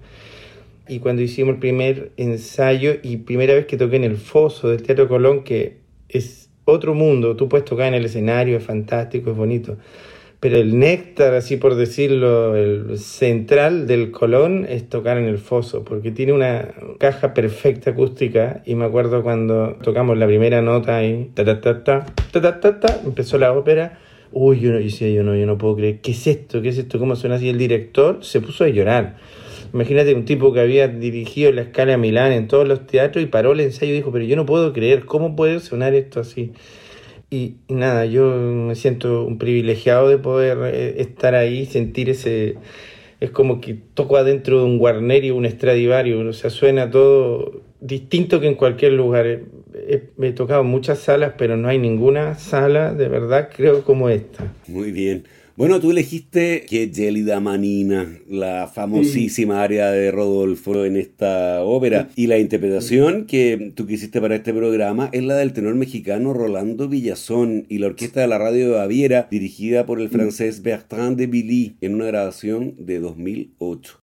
Y 0.89 0.99
cuando 0.99 1.21
hicimos 1.21 1.53
el 1.53 1.59
primer 1.61 2.11
ensayo 2.17 2.95
y 3.01 3.17
primera 3.17 3.53
vez 3.53 3.67
que 3.67 3.77
toqué 3.77 3.95
en 3.95 4.03
el 4.03 4.17
foso 4.17 4.67
del 4.67 4.83
Teatro 4.83 5.07
Colón, 5.07 5.45
que 5.45 5.77
es 6.09 6.49
otro 6.65 6.93
mundo, 6.93 7.37
tú 7.37 7.47
puedes 7.47 7.63
tocar 7.63 7.87
en 7.87 7.93
el 7.93 8.03
escenario, 8.03 8.57
es 8.57 8.65
fantástico, 8.65 9.31
es 9.31 9.37
bonito 9.37 9.77
pero 10.41 10.57
el 10.57 10.79
néctar, 10.79 11.35
así 11.35 11.57
por 11.57 11.75
decirlo, 11.75 12.55
el 12.55 12.97
central 12.97 13.85
del 13.85 14.09
Colón 14.09 14.65
es 14.67 14.89
tocar 14.89 15.19
en 15.19 15.25
el 15.25 15.37
foso, 15.37 15.83
porque 15.83 16.09
tiene 16.09 16.33
una 16.33 16.73
caja 16.97 17.35
perfecta 17.35 17.91
acústica 17.91 18.63
y 18.65 18.73
me 18.73 18.85
acuerdo 18.85 19.21
cuando 19.21 19.77
tocamos 19.83 20.17
la 20.17 20.25
primera 20.25 20.63
nota 20.63 20.97
ahí, 20.97 21.29
ta 21.35 21.45
ta 21.45 21.61
ta 21.61 21.83
ta, 21.83 22.05
ta 22.31 22.59
ta 22.59 22.79
ta, 22.79 23.01
empezó 23.05 23.37
la 23.37 23.53
ópera, 23.53 23.99
uy, 24.31 24.61
yo, 24.61 24.71
decía, 24.71 25.09
yo 25.09 25.21
no, 25.21 25.35
yo 25.35 25.45
no 25.45 25.59
puedo 25.59 25.75
creer, 25.75 26.01
¿qué 26.01 26.09
es 26.09 26.25
esto? 26.25 26.59
¿Qué 26.63 26.69
es 26.69 26.77
esto? 26.79 26.97
¿Cómo 26.97 27.15
suena 27.15 27.35
así? 27.35 27.47
El 27.47 27.59
director 27.59 28.25
se 28.25 28.41
puso 28.41 28.63
a 28.63 28.69
llorar. 28.69 29.17
Imagínate 29.75 30.15
un 30.15 30.25
tipo 30.25 30.51
que 30.53 30.59
había 30.59 30.87
dirigido 30.87 31.51
la 31.51 31.61
escala 31.61 31.93
a 31.93 31.97
Milán 31.97 32.31
en 32.31 32.47
todos 32.47 32.67
los 32.67 32.87
teatros 32.87 33.23
y 33.23 33.27
paró 33.27 33.51
el 33.51 33.59
ensayo 33.59 33.91
y 33.93 33.97
dijo, 33.97 34.11
pero 34.11 34.25
yo 34.25 34.35
no 34.35 34.47
puedo 34.47 34.73
creer, 34.73 35.05
¿cómo 35.05 35.35
puede 35.35 35.59
sonar 35.59 35.93
esto 35.93 36.19
así? 36.19 36.51
Y, 37.33 37.55
nada, 37.69 38.05
yo 38.05 38.29
me 38.35 38.75
siento 38.75 39.23
un 39.23 39.37
privilegiado 39.37 40.09
de 40.09 40.17
poder 40.17 40.57
eh, 40.65 41.01
estar 41.01 41.33
ahí, 41.33 41.65
sentir 41.65 42.09
ese... 42.09 42.57
Es 43.21 43.31
como 43.31 43.61
que 43.61 43.77
toco 43.93 44.17
adentro 44.17 44.59
de 44.59 44.65
un 44.65 44.77
Guarneri 44.77 45.29
o 45.29 45.37
un 45.37 45.45
Stradivario, 45.45 46.27
o 46.27 46.33
sea, 46.33 46.49
suena 46.49 46.91
todo 46.91 47.61
distinto 47.79 48.41
que 48.41 48.47
en 48.47 48.55
cualquier 48.55 48.93
lugar. 48.93 49.41
me 50.17 50.27
he 50.27 50.33
tocado 50.33 50.63
muchas 50.63 50.99
salas, 50.99 51.33
pero 51.37 51.55
no 51.55 51.69
hay 51.69 51.77
ninguna 51.77 52.35
sala 52.35 52.93
de 52.93 53.07
verdad, 53.07 53.49
creo, 53.55 53.83
como 53.83 54.09
esta. 54.09 54.51
Muy 54.67 54.91
bien. 54.91 55.23
Bueno, 55.57 55.79
tú 55.79 55.91
elegiste 55.91 56.65
que 56.67 56.91
Gelida 56.93 57.39
Manina, 57.41 58.19
la 58.29 58.67
famosísima 58.73 59.61
área 59.61 59.91
de 59.91 60.09
Rodolfo 60.09 60.85
en 60.85 60.95
esta 60.95 61.63
ópera. 61.63 62.09
Y 62.15 62.27
la 62.27 62.39
interpretación 62.39 63.25
que 63.25 63.73
tú 63.75 63.85
quisiste 63.85 64.21
para 64.21 64.35
este 64.35 64.53
programa 64.53 65.09
es 65.11 65.23
la 65.23 65.35
del 65.35 65.53
tenor 65.53 65.75
mexicano 65.75 66.33
Rolando 66.33 66.87
Villazón 66.87 67.65
y 67.67 67.79
la 67.79 67.87
orquesta 67.87 68.21
de 68.21 68.27
la 68.27 68.37
radio 68.37 68.69
de 68.69 68.75
Baviera, 68.75 69.27
dirigida 69.29 69.85
por 69.85 69.99
el 69.99 70.09
francés 70.09 70.61
Bertrand 70.61 71.17
de 71.17 71.27
Billy, 71.27 71.75
en 71.81 71.95
una 71.95 72.05
grabación 72.05 72.75
de 72.79 72.99
2008. 72.99 74.00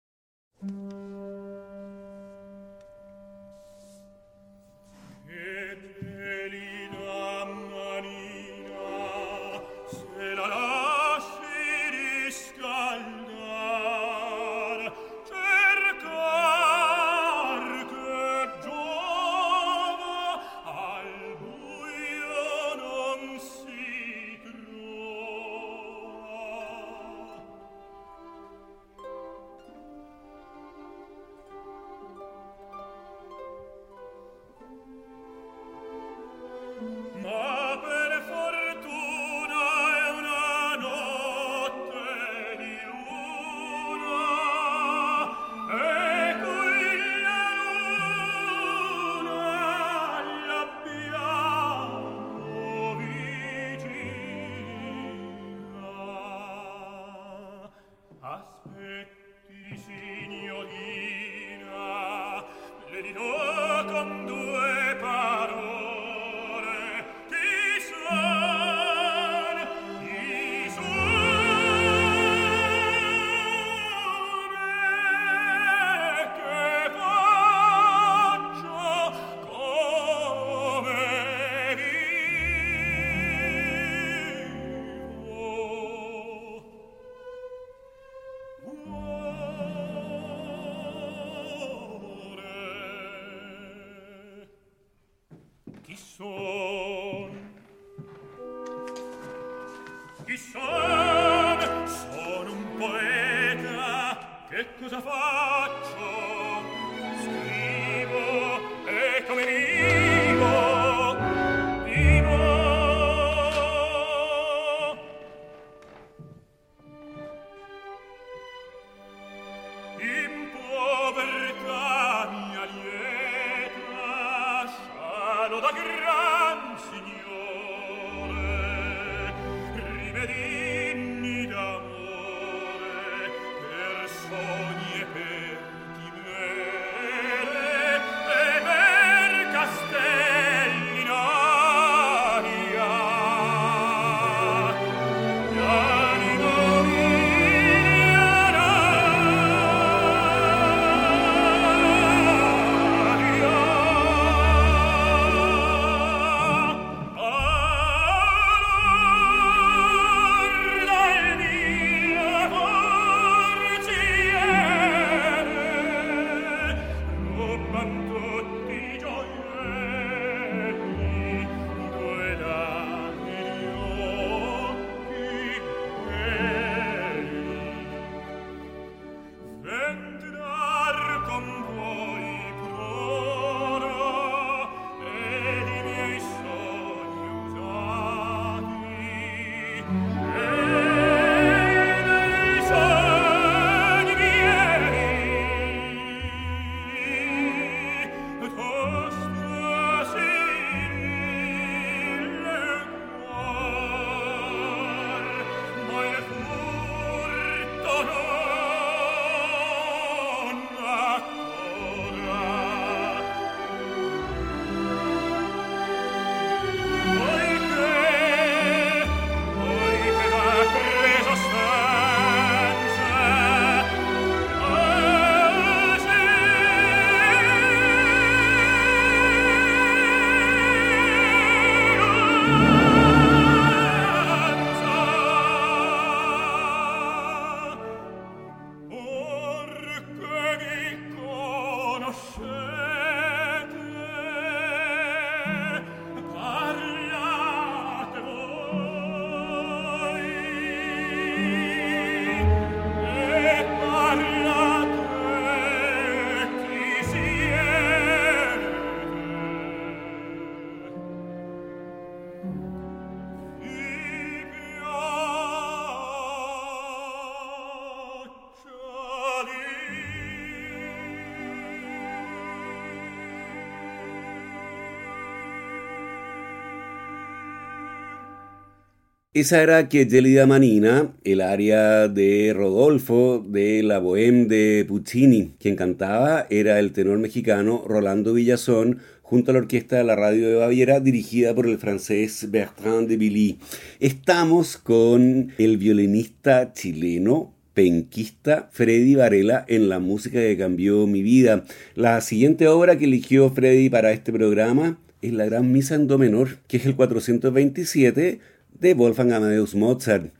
Esa 279.33 279.63
era 279.63 279.89
que 279.89 280.05
Gelida 280.05 280.45
Manina, 280.45 281.11
el 281.23 281.41
área 281.41 282.07
de 282.07 282.53
Rodolfo 282.55 283.43
de 283.43 283.81
la 283.81 283.99
Bohème 283.99 284.45
de 284.45 284.85
Puccini. 284.87 285.53
Quien 285.59 285.75
cantaba 285.75 286.45
era 286.51 286.77
el 286.77 286.91
tenor 286.91 287.17
mexicano 287.17 287.83
Rolando 287.87 288.35
Villazón 288.35 288.99
junto 289.23 289.49
a 289.49 289.55
la 289.55 289.61
orquesta 289.61 289.97
de 289.97 290.03
la 290.03 290.15
radio 290.15 290.47
de 290.47 290.57
Baviera 290.57 290.99
dirigida 290.99 291.55
por 291.55 291.65
el 291.65 291.79
francés 291.79 292.51
Bertrand 292.51 293.07
de 293.07 293.17
Billy. 293.17 293.57
Estamos 293.99 294.77
con 294.77 295.51
el 295.57 295.77
violinista 295.77 296.71
chileno 296.71 297.55
penquista 297.73 298.69
Freddy 298.71 299.15
Varela 299.15 299.65
en 299.67 299.89
la 299.89 299.97
música 299.97 300.41
que 300.41 300.59
cambió 300.59 301.07
mi 301.07 301.23
vida. 301.23 301.63
La 301.95 302.21
siguiente 302.21 302.67
obra 302.67 302.99
que 302.99 303.05
eligió 303.05 303.49
Freddy 303.49 303.89
para 303.89 304.11
este 304.11 304.31
programa 304.31 304.99
es 305.23 305.33
la 305.33 305.45
Gran 305.45 305.71
Misa 305.71 305.95
en 305.95 306.05
Do 306.05 306.19
menor, 306.19 306.57
que 306.67 306.77
es 306.77 306.85
el 306.85 306.95
427 306.95 308.52
de 308.79 308.93
Wolfgang 308.93 309.33
Amadeus 309.33 309.75
Mozart. 309.75 310.31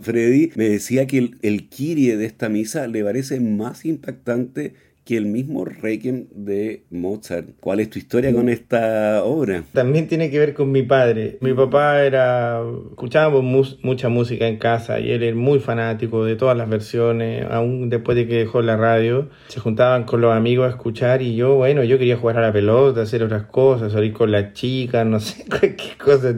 Freddy 0.00 0.52
me 0.54 0.68
decía 0.68 1.06
que 1.06 1.18
el, 1.18 1.38
el 1.42 1.68
Kyrie 1.68 2.16
de 2.16 2.26
esta 2.26 2.48
misa 2.48 2.86
le 2.86 3.02
parece 3.02 3.40
más 3.40 3.84
impactante 3.84 4.74
que 5.08 5.16
el 5.16 5.24
mismo 5.24 5.64
Requiem 5.64 6.26
de 6.32 6.82
Mozart. 6.90 7.48
¿Cuál 7.60 7.80
es 7.80 7.88
tu 7.88 7.98
historia 7.98 8.30
con 8.30 8.50
esta 8.50 9.24
obra? 9.24 9.64
También 9.72 10.06
tiene 10.06 10.30
que 10.30 10.38
ver 10.38 10.52
con 10.52 10.70
mi 10.70 10.82
padre. 10.82 11.38
Mi 11.40 11.54
papá 11.54 12.02
era, 12.02 12.60
escuchábamos 12.90 13.78
mucha 13.82 14.10
música 14.10 14.46
en 14.46 14.58
casa 14.58 15.00
y 15.00 15.10
él 15.10 15.22
era 15.22 15.34
muy 15.34 15.60
fanático 15.60 16.26
de 16.26 16.36
todas 16.36 16.58
las 16.58 16.68
versiones, 16.68 17.46
aún 17.50 17.88
después 17.88 18.16
de 18.16 18.28
que 18.28 18.34
dejó 18.34 18.60
la 18.60 18.76
radio. 18.76 19.30
Se 19.46 19.60
juntaban 19.60 20.04
con 20.04 20.20
los 20.20 20.36
amigos 20.36 20.66
a 20.66 20.70
escuchar 20.72 21.22
y 21.22 21.34
yo, 21.34 21.54
bueno, 21.54 21.84
yo 21.84 21.96
quería 21.96 22.18
jugar 22.18 22.36
a 22.36 22.42
la 22.42 22.52
pelota, 22.52 23.00
hacer 23.00 23.22
otras 23.22 23.44
cosas, 23.44 23.92
salir 23.92 24.12
con 24.12 24.30
las 24.30 24.52
chicas, 24.52 25.06
no 25.06 25.20
sé, 25.20 25.46
cualquier 25.48 25.96
cosa. 25.96 26.34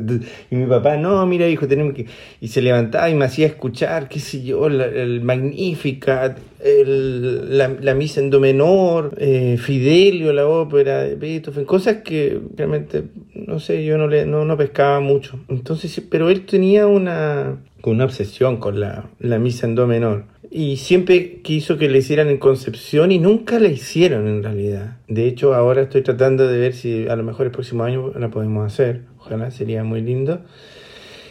Y 0.48 0.54
mi 0.54 0.66
papá, 0.66 0.96
no, 0.96 1.26
mira 1.26 1.48
hijo, 1.48 1.66
tenemos 1.66 1.92
que... 1.92 2.06
Y 2.40 2.46
se 2.46 2.62
levantaba 2.62 3.10
y 3.10 3.16
me 3.16 3.24
hacía 3.24 3.48
escuchar, 3.48 4.08
qué 4.08 4.20
sé 4.20 4.44
yo, 4.44 4.68
el 4.68 5.22
Magnificat, 5.22 6.38
el, 6.62 7.56
la, 7.56 7.68
la, 7.80 7.94
misa 7.94 8.20
en 8.20 8.30
do 8.30 8.40
menor, 8.40 9.14
eh, 9.18 9.56
Fidelio, 9.58 10.32
la 10.32 10.46
ópera 10.46 11.02
de 11.02 11.14
Beethoven, 11.14 11.64
cosas 11.64 11.98
que 12.04 12.40
realmente, 12.56 13.04
no 13.34 13.60
sé, 13.60 13.84
yo 13.84 13.98
no, 13.98 14.08
le, 14.08 14.26
no, 14.26 14.44
no 14.44 14.56
pescaba 14.56 15.00
mucho. 15.00 15.40
Entonces, 15.48 16.02
pero 16.10 16.30
él 16.30 16.46
tenía 16.46 16.86
una, 16.86 17.58
una 17.82 18.04
obsesión 18.04 18.58
con 18.58 18.80
la, 18.80 19.10
la 19.18 19.38
misa 19.38 19.66
en 19.66 19.74
do 19.74 19.86
menor. 19.86 20.24
Y 20.52 20.78
siempre 20.78 21.42
quiso 21.42 21.78
que 21.78 21.88
le 21.88 21.98
hicieran 21.98 22.28
en 22.28 22.38
Concepción 22.38 23.12
y 23.12 23.20
nunca 23.20 23.60
la 23.60 23.68
hicieron 23.68 24.26
en 24.26 24.42
realidad. 24.42 24.98
De 25.06 25.28
hecho, 25.28 25.54
ahora 25.54 25.82
estoy 25.82 26.02
tratando 26.02 26.48
de 26.48 26.58
ver 26.58 26.72
si 26.72 27.06
a 27.06 27.14
lo 27.14 27.22
mejor 27.22 27.46
el 27.46 27.52
próximo 27.52 27.84
año 27.84 28.12
la 28.18 28.30
podemos 28.30 28.66
hacer. 28.66 29.02
Ojalá 29.18 29.52
sería 29.52 29.84
muy 29.84 30.02
lindo. 30.02 30.40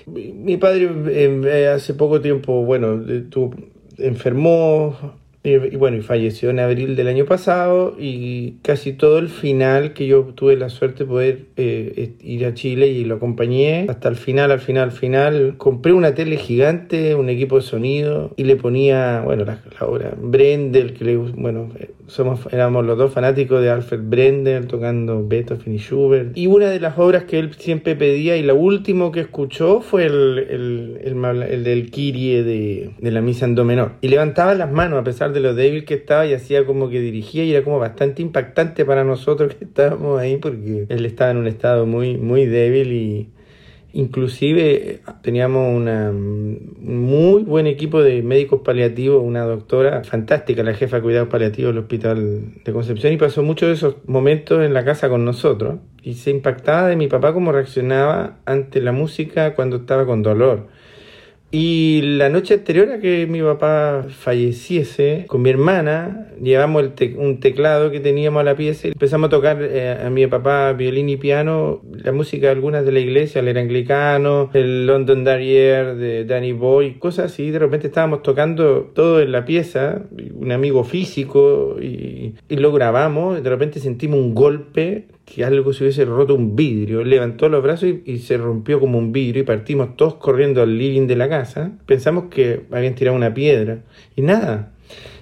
Mi 0.07 0.55
padre 0.55 0.89
eh, 1.09 1.67
hace 1.67 1.93
poco 1.93 2.21
tiempo, 2.21 2.63
bueno, 2.63 2.99
tuvo 3.29 3.53
enfermó 3.99 4.95
y, 5.41 5.55
bueno, 5.77 5.95
y 5.95 6.01
falleció 6.01 6.49
en 6.49 6.59
abril 6.59 6.97
del 6.97 7.07
año 7.07 7.23
pasado 7.23 7.95
y 7.97 8.57
casi 8.61 8.91
todo 8.91 9.19
el 9.19 9.29
final 9.29 9.93
que 9.93 10.05
yo 10.05 10.23
tuve 10.35 10.57
la 10.57 10.67
suerte 10.67 11.05
de 11.05 11.09
poder 11.09 11.45
eh, 11.55 12.11
ir 12.19 12.45
a 12.45 12.53
Chile 12.53 12.87
y 12.87 13.05
lo 13.05 13.15
acompañé 13.15 13.85
hasta 13.87 14.09
el 14.09 14.17
final, 14.17 14.51
al 14.51 14.59
final, 14.59 14.83
al 14.83 14.91
final. 14.91 15.55
Compré 15.57 15.93
una 15.93 16.13
tele 16.13 16.35
gigante, 16.35 17.15
un 17.15 17.29
equipo 17.29 17.55
de 17.55 17.61
sonido 17.61 18.33
y 18.35 18.43
le 18.43 18.57
ponía, 18.57 19.21
bueno, 19.21 19.45
la, 19.45 19.59
obra 19.87 20.13
Brendel, 20.21 20.93
que 20.93 21.05
le, 21.05 21.15
bueno, 21.15 21.69
eh, 21.79 21.91
somos, 22.07 22.41
éramos 22.51 22.85
los 22.85 22.97
dos 22.97 23.13
fanáticos 23.13 23.61
de 23.61 23.69
Alfred 23.69 24.01
Brendel 24.03 24.67
tocando 24.67 25.25
Beethoven 25.25 25.73
y 25.73 25.77
Schubert. 25.77 26.37
Y 26.37 26.47
una 26.47 26.69
de 26.69 26.81
las 26.81 26.99
obras 26.99 27.23
que 27.23 27.39
él 27.39 27.53
siempre 27.57 27.95
pedía 27.95 28.35
y 28.35 28.43
la 28.43 28.55
última 28.55 29.09
que 29.13 29.21
escuchó 29.21 29.79
fue 29.79 30.05
el, 30.05 30.37
el, 30.49 30.99
el, 31.01 31.43
el 31.43 31.63
del 31.63 31.91
Kyrie 31.91 32.43
de, 32.43 32.91
de 32.99 33.11
la 33.11 33.21
misa 33.21 33.45
en 33.45 33.55
do 33.55 33.63
menor. 33.63 33.93
Y 34.01 34.09
levantaba 34.09 34.53
las 34.53 34.69
manos 34.69 34.99
a 34.99 35.03
pesar 35.05 35.28
de 35.33 35.39
lo 35.39 35.53
débil 35.53 35.85
que 35.85 35.95
estaba 35.95 36.25
y 36.25 36.33
hacía 36.33 36.65
como 36.65 36.89
que 36.89 36.99
dirigía 36.99 37.43
y 37.43 37.53
era 37.53 37.63
como 37.63 37.79
bastante 37.79 38.21
impactante 38.21 38.85
para 38.85 39.03
nosotros 39.03 39.55
que 39.59 39.65
estábamos 39.65 40.19
ahí 40.19 40.37
porque 40.37 40.85
él 40.89 41.05
estaba 41.05 41.31
en 41.31 41.37
un 41.37 41.47
estado 41.47 41.85
muy, 41.85 42.17
muy 42.17 42.45
débil 42.45 42.91
y 42.91 43.29
inclusive 43.93 45.01
teníamos 45.21 45.75
una, 45.75 46.11
un 46.11 47.05
muy 47.05 47.43
buen 47.43 47.65
equipo 47.67 48.03
de 48.03 48.21
médicos 48.21 48.61
paliativos, 48.63 49.23
una 49.23 49.43
doctora 49.43 50.03
fantástica, 50.03 50.63
la 50.63 50.73
jefa 50.73 50.97
de 50.97 51.03
cuidados 51.03 51.29
paliativos 51.29 51.73
del 51.73 51.83
Hospital 51.83 52.63
de 52.63 52.73
Concepción 52.73 53.13
y 53.13 53.17
pasó 53.17 53.41
muchos 53.41 53.69
de 53.69 53.73
esos 53.73 53.95
momentos 54.05 54.63
en 54.63 54.73
la 54.73 54.85
casa 54.85 55.09
con 55.09 55.25
nosotros 55.25 55.79
y 56.03 56.13
se 56.15 56.31
impactaba 56.31 56.87
de 56.87 56.95
mi 56.95 57.07
papá 57.07 57.33
cómo 57.33 57.51
reaccionaba 57.51 58.37
ante 58.45 58.81
la 58.81 58.91
música 58.91 59.55
cuando 59.55 59.77
estaba 59.77 60.05
con 60.05 60.21
dolor 60.21 60.67
y 61.51 62.01
la 62.03 62.29
noche 62.29 62.53
anterior 62.53 62.91
a 62.91 62.99
que 62.99 63.25
mi 63.25 63.41
papá 63.41 64.05
falleciese, 64.07 65.25
con 65.27 65.41
mi 65.41 65.49
hermana, 65.49 66.27
llevamos 66.39 66.91
un 67.17 67.39
teclado 67.39 67.89
que 67.89 67.99
teníamos 67.99 68.41
a 68.41 68.43
la 68.43 68.55
pieza 68.55 68.87
y 68.87 68.91
empezamos 68.91 69.27
a 69.27 69.29
tocar 69.31 69.57
eh, 69.61 69.97
a 70.05 70.09
mi 70.11 70.27
papá 70.27 70.73
violín 70.73 71.09
y 71.09 71.17
piano, 71.17 71.81
la 71.91 72.11
música 72.11 72.51
algunas 72.51 72.85
de 72.85 72.91
la 72.91 72.99
iglesia, 72.99 73.41
el 73.41 73.47
era 73.47 73.61
anglicano, 73.61 74.51
el 74.53 74.85
London 74.85 75.23
Darrier 75.23 75.95
de 75.95 76.23
Danny 76.25 76.51
Boy, 76.51 76.99
cosas 76.99 77.31
así. 77.31 77.49
De 77.49 77.57
repente 77.57 77.87
estábamos 77.87 78.21
tocando 78.21 78.91
todo 78.93 79.19
en 79.19 79.31
la 79.31 79.45
pieza, 79.45 80.03
un 80.35 80.51
amigo 80.51 80.83
físico, 80.83 81.77
y, 81.81 82.35
y 82.47 82.55
lo 82.57 82.71
grabamos. 82.71 83.41
De 83.41 83.49
repente 83.49 83.79
sentimos 83.79 84.19
un 84.19 84.35
golpe 84.35 85.07
que 85.33 85.43
algo 85.43 85.73
se 85.73 85.83
hubiese 85.83 86.05
roto 86.05 86.35
un 86.35 86.55
vidrio. 86.55 87.03
Levantó 87.03 87.49
los 87.49 87.61
brazos 87.61 87.89
y, 88.05 88.19
se 88.19 88.37
rompió 88.37 88.79
como 88.79 88.97
un 88.97 89.11
vidrio 89.11 89.43
y 89.43 89.45
partimos 89.45 89.95
todos 89.95 90.15
corriendo 90.15 90.61
al 90.61 90.77
living 90.77 91.07
de 91.07 91.15
la 91.15 91.29
casa. 91.29 91.71
Pensamos 91.85 92.25
que 92.29 92.61
habían 92.71 92.95
tirado 92.95 93.15
una 93.15 93.33
piedra 93.33 93.83
y 94.15 94.21
nada. 94.21 94.71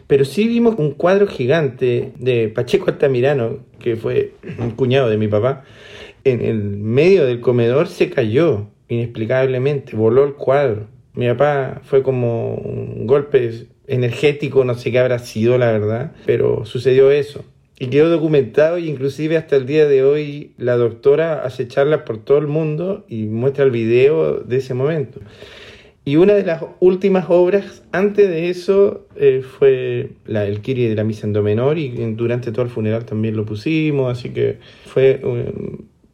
Pero 0.07 0.23
sí 0.23 0.47
vimos 0.47 0.75
un 0.77 0.91
cuadro 0.91 1.27
gigante 1.27 2.13
de 2.17 2.47
Pacheco 2.47 2.89
Altamirano, 2.89 3.59
que 3.79 3.97
fue 3.97 4.33
un 4.57 4.71
cuñado 4.71 5.09
de 5.09 5.17
mi 5.17 5.27
papá, 5.27 5.65
en 6.23 6.41
el 6.41 6.57
medio 6.77 7.25
del 7.25 7.41
comedor 7.41 7.87
se 7.87 8.09
cayó 8.09 8.67
inexplicablemente, 8.87 9.95
voló 9.95 10.23
el 10.23 10.33
cuadro. 10.33 10.87
Mi 11.13 11.27
papá 11.27 11.81
fue 11.83 12.03
como 12.03 12.55
un 12.55 13.07
golpe 13.07 13.67
energético, 13.87 14.63
no 14.63 14.75
sé 14.75 14.91
qué 14.91 14.99
habrá 14.99 15.19
sido 15.19 15.57
la 15.57 15.71
verdad, 15.71 16.11
pero 16.25 16.65
sucedió 16.65 17.11
eso. 17.11 17.43
Y 17.79 17.87
quedó 17.87 18.09
documentado 18.09 18.79
y 18.79 18.89
inclusive 18.89 19.37
hasta 19.37 19.55
el 19.55 19.67
día 19.67 19.87
de 19.87 20.03
hoy 20.03 20.51
la 20.57 20.77
doctora 20.77 21.43
hace 21.43 21.67
charlas 21.67 22.01
por 22.01 22.23
todo 22.23 22.39
el 22.39 22.47
mundo 22.47 23.05
y 23.07 23.23
muestra 23.25 23.65
el 23.65 23.71
video 23.71 24.39
de 24.39 24.57
ese 24.57 24.73
momento. 24.73 25.19
Y 26.03 26.15
una 26.15 26.33
de 26.33 26.45
las 26.45 26.63
últimas 26.79 27.25
obras 27.27 27.83
antes 27.91 28.29
de 28.29 28.49
eso 28.49 29.05
eh, 29.17 29.41
fue 29.41 30.11
la, 30.25 30.45
el 30.45 30.61
Kiri 30.61 30.87
de 30.87 30.95
la 30.95 31.03
misa 31.03 31.27
en 31.27 31.33
menor 31.43 31.77
y 31.77 31.89
durante 32.15 32.51
todo 32.51 32.63
el 32.63 32.71
funeral 32.71 33.05
también 33.05 33.35
lo 33.35 33.45
pusimos, 33.45 34.17
así 34.17 34.29
que 34.29 34.57
fue 34.85 35.19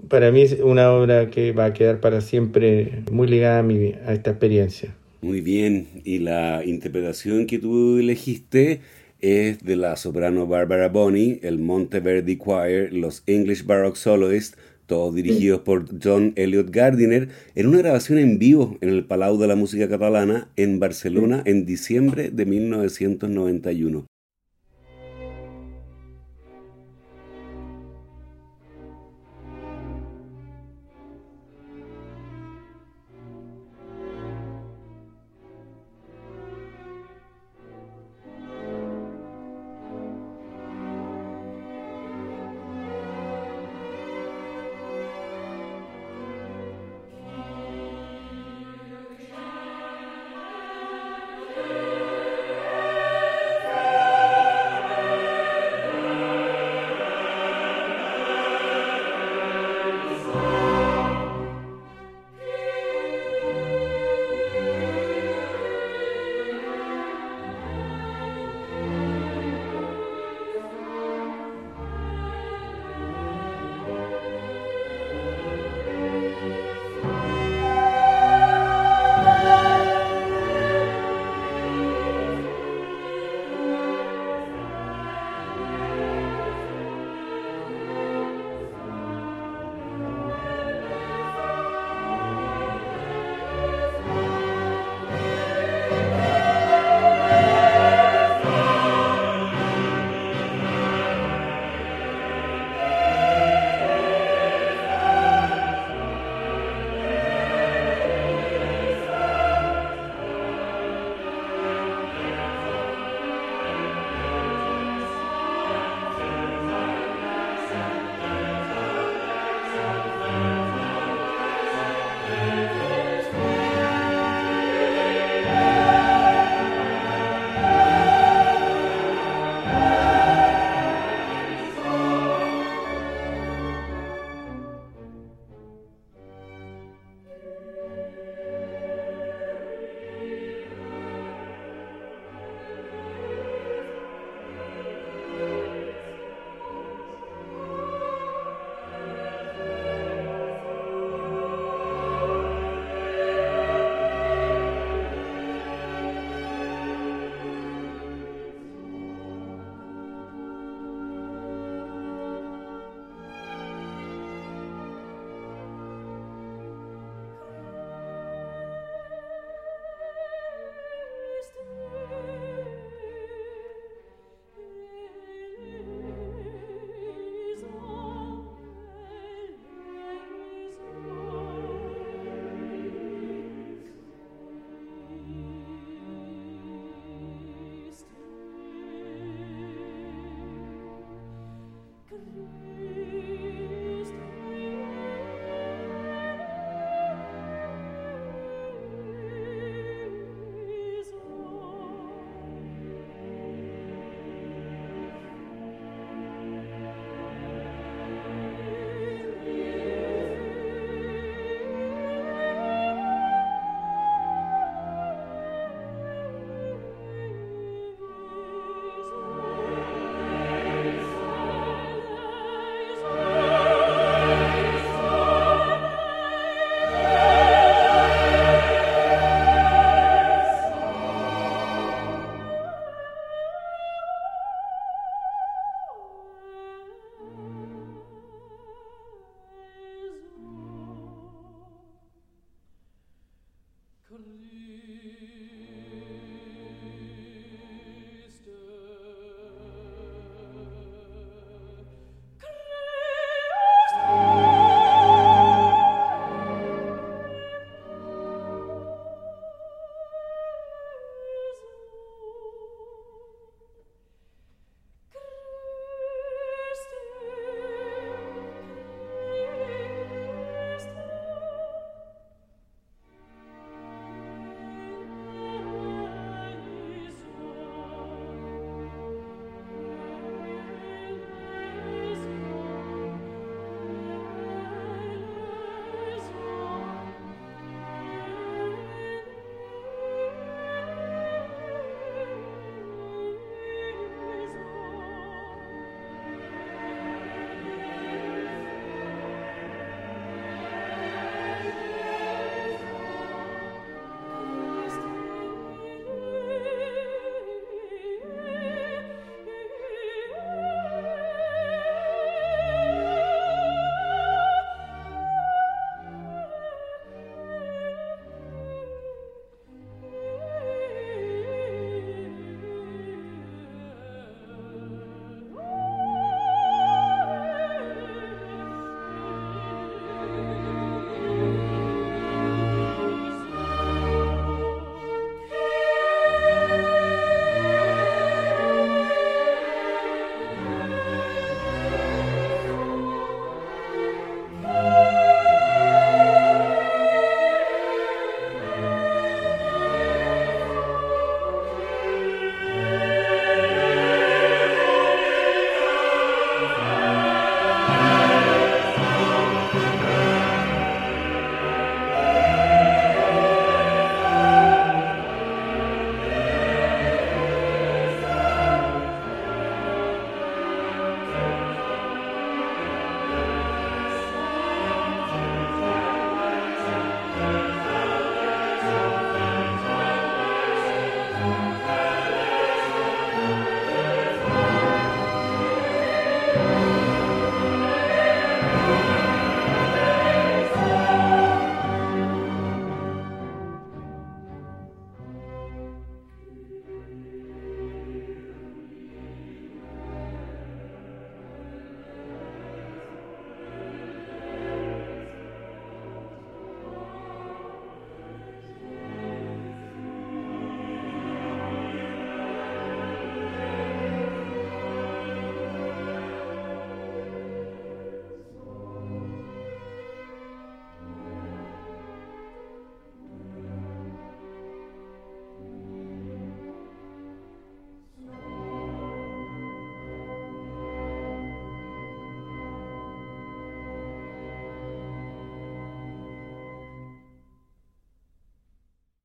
para 0.09 0.31
mí 0.31 0.45
una 0.63 0.91
obra 0.91 1.29
que 1.29 1.51
va 1.51 1.65
a 1.65 1.73
quedar 1.73 1.99
para 1.99 2.21
siempre 2.21 3.03
muy 3.11 3.27
ligada 3.27 3.59
a, 3.59 3.63
mi, 3.63 3.93
a 4.05 4.13
esta 4.13 4.31
experiencia. 4.31 4.95
Muy 5.21 5.41
bien, 5.41 5.87
y 6.03 6.19
la 6.19 6.63
interpretación 6.65 7.45
que 7.45 7.59
tú 7.59 7.99
elegiste 7.99 8.81
es 9.23 9.63
de 9.63 9.77
la 9.77 9.95
soprano 9.95 10.47
Barbara 10.47 10.89
Bonney, 10.89 11.39
el 11.43 11.57
Monteverdi 11.57 12.37
Choir, 12.37 12.91
los 12.91 13.23
English 13.25 13.65
Baroque 13.65 13.97
Soloists, 13.97 14.57
todos 14.85 15.15
dirigidos 15.15 15.61
por 15.61 15.85
John 16.03 16.33
Elliot 16.35 16.69
Gardiner, 16.69 17.29
en 17.55 17.67
una 17.67 17.77
grabación 17.77 18.19
en 18.19 18.37
vivo 18.37 18.77
en 18.81 18.89
el 18.89 19.05
Palau 19.05 19.37
de 19.37 19.47
la 19.47 19.55
Música 19.55 19.87
Catalana 19.87 20.49
en 20.57 20.81
Barcelona 20.81 21.41
en 21.45 21.65
diciembre 21.65 22.31
de 22.31 22.45
1991. 22.45 24.05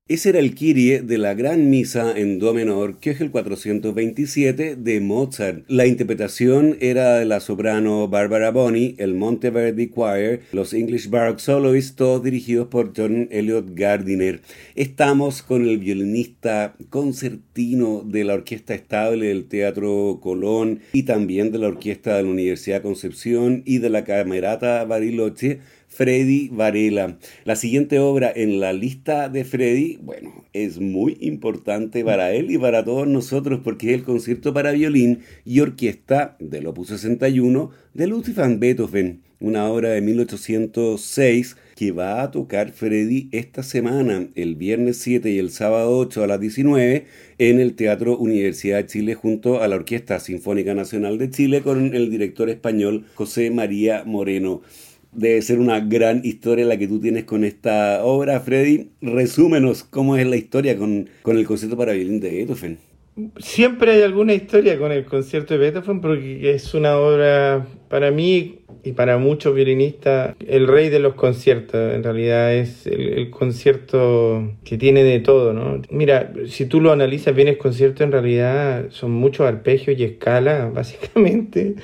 Ese 0.09 0.29
era 0.29 0.39
el 0.39 0.55
Kyrie 0.55 1.03
de 1.03 1.19
la 1.19 1.35
Gran 1.35 1.69
Misa 1.69 2.17
en 2.17 2.39
Do 2.39 2.51
menor, 2.55 2.97
que 2.97 3.11
es 3.11 3.21
el 3.21 3.29
427 3.29 4.75
de 4.75 5.01
Mozart. 5.01 5.65
La 5.67 5.85
interpretación 5.85 6.77
era 6.79 7.19
de 7.19 7.25
la 7.25 7.39
soprano 7.39 8.07
Barbara 8.07 8.49
Bonney, 8.49 8.95
el 8.97 9.13
Monteverdi 9.13 9.91
Choir, 9.91 10.41
los 10.51 10.73
English 10.73 11.11
Baroque 11.11 11.43
Soloists, 11.43 11.95
todos 11.95 12.23
dirigidos 12.23 12.69
por 12.69 12.91
John 12.97 13.27
Elliot 13.29 13.75
Gardiner. 13.75 14.41
Estamos 14.73 15.43
con 15.43 15.61
el 15.61 15.77
violinista 15.77 16.73
concertino 16.89 18.01
de 18.03 18.23
la 18.23 18.33
Orquesta 18.33 18.73
Estable 18.73 19.27
del 19.27 19.45
Teatro 19.45 20.17
Colón 20.23 20.79
y 20.91 21.03
también 21.03 21.51
de 21.51 21.59
la 21.59 21.67
Orquesta 21.67 22.17
de 22.17 22.23
la 22.23 22.29
Universidad 22.29 22.81
Concepción 22.81 23.61
y 23.63 23.77
de 23.77 23.91
la 23.91 24.05
Camerata 24.05 24.85
Bariloche 24.85 25.59
Freddy 25.89 26.49
Varela. 26.49 27.17
La 27.43 27.55
siguiente 27.55 27.99
obra 27.99 28.31
en 28.33 28.59
la 28.59 28.71
lista 28.71 29.27
de 29.27 29.43
Freddy, 29.43 29.97
bueno, 30.01 30.45
es 30.53 30.79
muy 30.79 31.17
importante 31.19 32.05
para 32.05 32.31
él 32.31 32.51
y 32.51 32.57
para 32.57 32.85
todos 32.85 33.07
nosotros 33.07 33.59
porque 33.63 33.89
es 33.89 33.95
el 33.95 34.03
concierto 34.03 34.53
para 34.53 34.71
violín 34.71 35.19
y 35.43 35.59
orquesta 35.59 36.37
del 36.39 36.67
Opus 36.67 36.89
61 36.89 37.71
de 37.93 38.07
Ludwig 38.07 38.35
van 38.35 38.59
Beethoven, 38.59 39.21
una 39.39 39.67
obra 39.67 39.89
de 39.89 40.01
1806 40.01 41.57
que 41.75 41.91
va 41.91 42.21
a 42.21 42.31
tocar 42.31 42.71
Freddy 42.71 43.29
esta 43.31 43.63
semana, 43.63 44.27
el 44.35 44.55
viernes 44.55 44.97
7 44.97 45.31
y 45.31 45.39
el 45.39 45.49
sábado 45.49 45.97
8 45.97 46.23
a 46.23 46.27
las 46.27 46.39
19, 46.39 47.05
en 47.39 47.59
el 47.59 47.75
Teatro 47.75 48.17
Universidad 48.17 48.77
de 48.77 48.85
Chile 48.85 49.15
junto 49.15 49.61
a 49.61 49.67
la 49.67 49.77
Orquesta 49.77 50.19
Sinfónica 50.19 50.75
Nacional 50.75 51.17
de 51.17 51.29
Chile 51.29 51.61
con 51.61 51.95
el 51.95 52.09
director 52.11 52.49
español 52.49 53.05
José 53.15 53.49
María 53.49 54.03
Moreno 54.05 54.61
debe 55.11 55.41
ser 55.41 55.59
una 55.59 55.79
gran 55.79 56.21
historia 56.23 56.65
la 56.65 56.77
que 56.77 56.87
tú 56.87 56.99
tienes 56.99 57.25
con 57.25 57.43
esta 57.43 58.03
obra. 58.03 58.39
Freddy, 58.39 58.89
resúmenos 59.01 59.83
cómo 59.83 60.17
es 60.17 60.27
la 60.27 60.37
historia 60.37 60.77
con, 60.77 61.09
con 61.21 61.37
el 61.37 61.45
concierto 61.45 61.77
para 61.77 61.93
violín 61.93 62.19
de 62.19 62.31
Beethoven. 62.31 62.77
Siempre 63.37 63.91
hay 63.91 64.01
alguna 64.01 64.33
historia 64.33 64.77
con 64.77 64.91
el 64.91 65.03
concierto 65.05 65.53
de 65.53 65.59
Beethoven 65.59 65.99
porque 65.99 66.51
es 66.51 66.73
una 66.73 66.97
obra 66.97 67.67
para 67.89 68.11
mí 68.11 68.59
y 68.83 68.93
para 68.93 69.17
muchos 69.17 69.53
violinistas 69.53 70.35
el 70.47 70.67
rey 70.67 70.89
de 70.89 70.99
los 70.99 71.15
conciertos. 71.15 71.93
En 71.93 72.03
realidad 72.03 72.53
es 72.53 72.87
el, 72.87 73.29
concierto 73.29 74.53
que 74.63 74.77
tiene 74.77 75.03
de 75.03 75.19
todo, 75.19 75.53
¿no? 75.53 75.81
Mira, 75.89 76.31
si 76.47 76.65
tú 76.65 76.79
lo 76.79 76.91
analizas 76.91 77.35
bien 77.35 77.49
el 77.49 77.57
concierto 77.57 78.03
en 78.03 78.11
realidad 78.11 78.85
son 78.89 79.11
muchos 79.11 79.45
arpegios 79.47 79.99
y 79.99 80.03
escalas 80.03 80.73
básicamente 80.73 81.75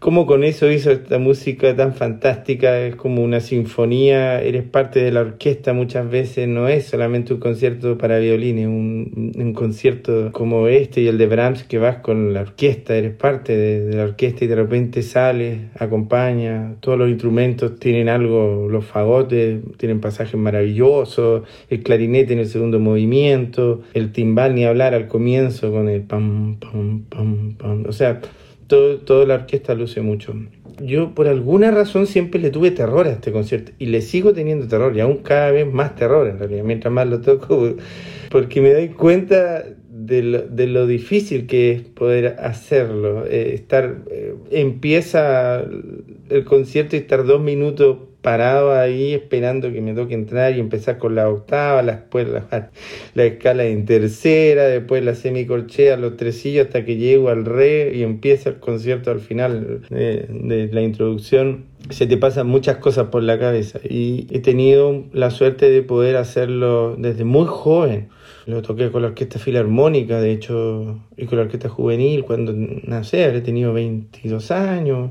cómo 0.00 0.24
con 0.24 0.44
eso 0.44 0.70
hizo 0.70 0.90
esta 0.90 1.18
música 1.18 1.76
tan 1.76 1.94
fantástica, 1.94 2.80
es 2.80 2.96
como 2.96 3.22
una 3.22 3.40
sinfonía, 3.40 4.42
eres 4.42 4.64
parte 4.64 5.00
de 5.00 5.12
la 5.12 5.20
orquesta 5.20 5.74
muchas 5.74 6.10
veces, 6.10 6.48
no 6.48 6.68
es 6.68 6.86
solamente 6.86 7.34
un 7.34 7.40
concierto 7.40 7.98
para 7.98 8.18
violines, 8.18 8.66
un, 8.66 9.32
un 9.36 9.52
concierto 9.52 10.32
como 10.32 10.68
este 10.68 11.02
y 11.02 11.08
el 11.08 11.18
de 11.18 11.26
Brahms 11.26 11.64
que 11.64 11.76
vas 11.76 11.98
con 11.98 12.32
la 12.32 12.40
orquesta, 12.40 12.96
eres 12.96 13.14
parte 13.14 13.54
de, 13.54 13.94
la 13.94 14.04
orquesta 14.04 14.46
y 14.46 14.48
de 14.48 14.56
repente 14.56 15.02
sales, 15.02 15.58
acompaña, 15.78 16.76
todos 16.80 16.98
los 16.98 17.10
instrumentos 17.10 17.78
tienen 17.78 18.08
algo, 18.08 18.68
los 18.70 18.86
fagotes 18.86 19.60
tienen 19.76 20.00
pasajes 20.00 20.40
maravillosos, 20.40 21.42
el 21.68 21.82
clarinete 21.82 22.32
en 22.32 22.38
el 22.38 22.46
segundo 22.46 22.80
movimiento, 22.80 23.82
el 23.92 24.12
timbal 24.12 24.54
ni 24.54 24.64
hablar 24.64 24.94
al 24.94 25.08
comienzo 25.08 25.70
con 25.70 25.90
el 25.90 26.00
pam, 26.00 26.56
pam, 26.58 27.04
pam, 27.10 27.54
pam, 27.58 27.84
o 27.86 27.92
sea, 27.92 28.22
todo, 28.70 28.98
toda 28.98 29.26
la 29.26 29.34
orquesta 29.34 29.74
luce 29.74 30.00
mucho. 30.00 30.32
Yo 30.80 31.12
por 31.14 31.26
alguna 31.26 31.72
razón 31.72 32.06
siempre 32.06 32.40
le 32.40 32.50
tuve 32.50 32.70
terror 32.70 33.06
a 33.06 33.10
este 33.10 33.32
concierto 33.32 33.72
y 33.78 33.86
le 33.86 34.00
sigo 34.00 34.32
teniendo 34.32 34.68
terror 34.68 34.96
y 34.96 35.00
aún 35.00 35.18
cada 35.18 35.50
vez 35.50 35.70
más 35.70 35.96
terror 35.96 36.28
en 36.28 36.38
realidad, 36.38 36.62
mientras 36.62 36.94
más 36.94 37.08
lo 37.08 37.20
toco, 37.20 37.74
porque 38.30 38.60
me 38.60 38.72
doy 38.72 38.88
cuenta 38.90 39.64
de 39.88 40.22
lo, 40.22 40.42
de 40.42 40.66
lo 40.68 40.86
difícil 40.86 41.48
que 41.48 41.72
es 41.72 41.82
poder 41.82 42.36
hacerlo. 42.38 43.26
Eh, 43.26 43.54
estar 43.54 44.04
eh, 44.08 44.36
Empieza 44.52 45.62
el 46.30 46.44
concierto 46.44 46.94
y 46.94 47.00
estar 47.00 47.24
dos 47.24 47.42
minutos 47.42 47.98
parado 48.22 48.72
ahí 48.72 49.14
esperando 49.14 49.72
que 49.72 49.80
me 49.80 49.94
toque 49.94 50.14
entrar 50.14 50.54
y 50.54 50.60
empezar 50.60 50.98
con 50.98 51.14
la 51.14 51.28
octava, 51.28 51.82
después 51.82 52.28
la, 52.28 52.70
la, 53.14 53.24
escala 53.24 53.64
en 53.64 53.86
tercera, 53.86 54.64
después 54.64 55.02
la 55.04 55.14
semicorchea, 55.14 55.96
los 55.96 56.16
tresillos 56.16 56.66
hasta 56.66 56.84
que 56.84 56.96
llego 56.96 57.30
al 57.30 57.44
re 57.44 57.92
y 57.94 58.02
empieza 58.02 58.50
el 58.50 58.56
concierto 58.56 59.10
al 59.10 59.20
final 59.20 59.82
de, 59.88 60.26
de 60.28 60.68
la 60.72 60.82
introducción. 60.82 61.64
Se 61.88 62.06
te 62.06 62.18
pasan 62.18 62.46
muchas 62.46 62.76
cosas 62.76 63.08
por 63.08 63.22
la 63.22 63.38
cabeza 63.38 63.80
y 63.82 64.26
he 64.30 64.40
tenido 64.40 65.04
la 65.12 65.30
suerte 65.30 65.70
de 65.70 65.82
poder 65.82 66.16
hacerlo 66.16 66.96
desde 66.98 67.24
muy 67.24 67.46
joven. 67.46 68.08
Lo 68.46 68.62
toqué 68.62 68.90
con 68.90 69.02
la 69.02 69.08
orquesta 69.08 69.38
filarmónica, 69.38 70.20
de 70.20 70.32
hecho, 70.32 71.00
y 71.16 71.26
con 71.26 71.38
la 71.38 71.44
orquesta 71.44 71.68
juvenil 71.68 72.24
cuando, 72.24 72.54
sé, 73.04 73.24
habré 73.24 73.40
tenido 73.40 73.72
22 73.72 74.50
años 74.50 75.10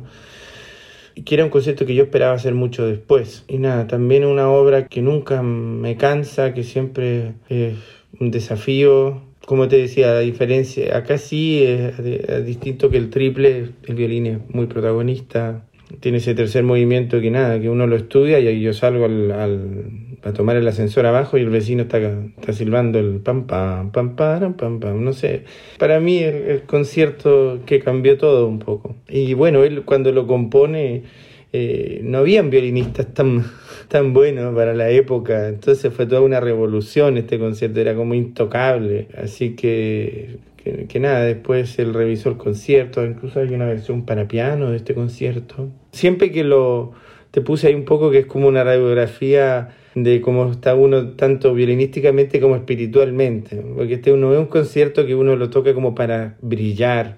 que 1.25 1.35
era 1.35 1.43
un 1.43 1.49
concierto 1.49 1.85
que 1.85 1.95
yo 1.95 2.03
esperaba 2.03 2.33
hacer 2.33 2.53
mucho 2.53 2.85
después. 2.85 3.45
Y 3.47 3.57
nada, 3.57 3.87
también 3.87 4.25
una 4.25 4.49
obra 4.49 4.87
que 4.87 5.01
nunca 5.01 5.41
me 5.41 5.97
cansa, 5.97 6.53
que 6.53 6.63
siempre 6.63 7.33
es 7.49 7.75
un 8.19 8.31
desafío. 8.31 9.21
Como 9.45 9.67
te 9.67 9.77
decía, 9.77 10.13
la 10.13 10.19
diferencia, 10.19 10.95
acá 10.97 11.17
sí 11.17 11.63
es, 11.63 12.45
distinto 12.45 12.89
que 12.89 12.97
el 12.97 13.09
triple, 13.09 13.69
el 13.87 13.95
violín 13.95 14.25
es 14.27 14.37
muy 14.49 14.67
protagonista, 14.67 15.65
tiene 15.99 16.19
ese 16.19 16.35
tercer 16.35 16.63
movimiento 16.63 17.19
que 17.19 17.31
nada, 17.31 17.59
que 17.59 17.69
uno 17.69 17.87
lo 17.87 17.95
estudia 17.95 18.39
y 18.39 18.61
yo 18.61 18.73
salgo 18.73 19.05
al, 19.05 20.08
a 20.23 20.33
tomar 20.33 20.57
el 20.57 20.67
ascensor 20.67 21.05
abajo 21.05 21.37
y 21.37 21.41
el 21.41 21.49
vecino 21.49 21.83
está, 21.83 21.97
está 21.97 22.53
silbando 22.53 22.99
el 22.99 23.19
pam 23.19 23.47
pam 23.47 23.91
pam 23.91 24.15
pam 24.15 24.53
pam 24.53 24.79
pam 24.79 25.03
no 25.03 25.13
sé. 25.13 25.43
Para 25.77 25.99
mí 25.99 26.19
el, 26.19 26.63
concierto 26.63 27.59
que 27.65 27.79
cambió 27.79 28.17
todo 28.17 28.47
un 28.47 28.59
poco. 28.59 28.95
Y 29.07 29.33
bueno 29.33 29.63
él 29.63 29.83
cuando 29.83 30.11
lo 30.11 30.27
compone 30.27 31.03
eh, 31.51 32.01
no 32.03 32.19
habían 32.19 32.49
violinistas 32.49 33.13
tan 33.13 33.45
tan 33.87 34.13
buenos 34.13 34.53
para 34.53 34.73
la 34.73 34.89
época. 34.89 35.47
Entonces 35.47 35.93
fue 35.93 36.05
toda 36.05 36.21
una 36.21 36.39
revolución 36.39 37.17
este 37.17 37.39
concierto 37.39 37.79
era 37.79 37.95
como 37.95 38.13
intocable. 38.13 39.07
Así 39.17 39.55
que 39.55 40.37
que, 40.57 40.87
que, 40.87 40.99
nada, 40.99 41.23
después 41.23 41.79
él 41.79 41.93
revisó 41.93 42.27
el 42.27 42.35
concierto, 42.35 43.05
incluso 43.05 43.39
hay 43.39 43.53
una 43.53 43.65
versión 43.65 44.05
para 44.05 44.27
piano 44.27 44.71
de 44.71 44.75
este 44.75 44.93
concierto. 44.93 45.69
Siempre 45.93 46.33
que 46.33 46.43
lo 46.43 46.91
te 47.31 47.41
puse 47.41 47.67
ahí 47.67 47.75
un 47.75 47.85
poco 47.85 48.11
que 48.11 48.19
es 48.19 48.25
como 48.25 48.47
una 48.47 48.63
radiografía 48.63 49.69
de 49.95 50.21
cómo 50.21 50.51
está 50.51 50.75
uno 50.75 51.11
tanto 51.11 51.53
violinísticamente 51.53 52.39
como 52.39 52.55
espiritualmente, 52.55 53.55
porque 53.75 53.95
este 53.95 54.11
uno 54.11 54.33
es 54.33 54.39
un 54.39 54.45
concierto 54.45 55.05
que 55.05 55.15
uno 55.15 55.35
lo 55.35 55.49
toca 55.49 55.73
como 55.73 55.95
para 55.95 56.37
brillar. 56.41 57.17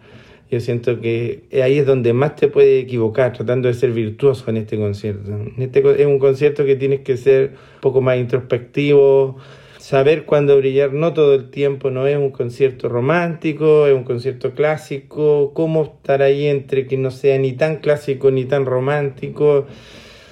Yo 0.50 0.60
siento 0.60 1.00
que 1.00 1.44
ahí 1.64 1.78
es 1.78 1.86
donde 1.86 2.12
más 2.12 2.36
te 2.36 2.50
puede 2.50 2.80
equivocar, 2.80 3.32
tratando 3.32 3.70
de 3.70 3.74
ser 3.74 3.92
virtuoso 3.92 4.50
en 4.50 4.58
este 4.58 4.78
concierto. 4.78 5.32
Este 5.58 6.02
es 6.02 6.06
un 6.06 6.20
concierto 6.20 6.66
que 6.66 6.76
tienes 6.76 7.02
que 7.02 7.16
ser 7.16 7.52
un 7.76 7.82
poco 7.82 8.02
más 8.02 8.18
introspectivo, 8.18 9.38
saber 9.78 10.26
cuándo 10.26 10.58
brillar, 10.58 10.92
no 10.92 11.14
todo 11.14 11.36
el 11.36 11.50
tiempo, 11.50 11.90
no 11.90 12.06
es 12.06 12.18
un 12.18 12.32
concierto 12.32 12.90
romántico, 12.90 13.88
es 13.88 13.94
un 13.94 14.04
concierto 14.04 14.52
clásico, 14.52 15.54
cómo 15.54 15.84
estar 15.84 16.22
ahí 16.22 16.48
entre 16.48 16.86
que 16.86 16.98
no 16.98 17.12
sea 17.12 17.38
ni 17.38 17.54
tan 17.54 17.78
clásico 17.78 18.30
ni 18.30 18.44
tan 18.44 18.66
romántico 18.66 19.68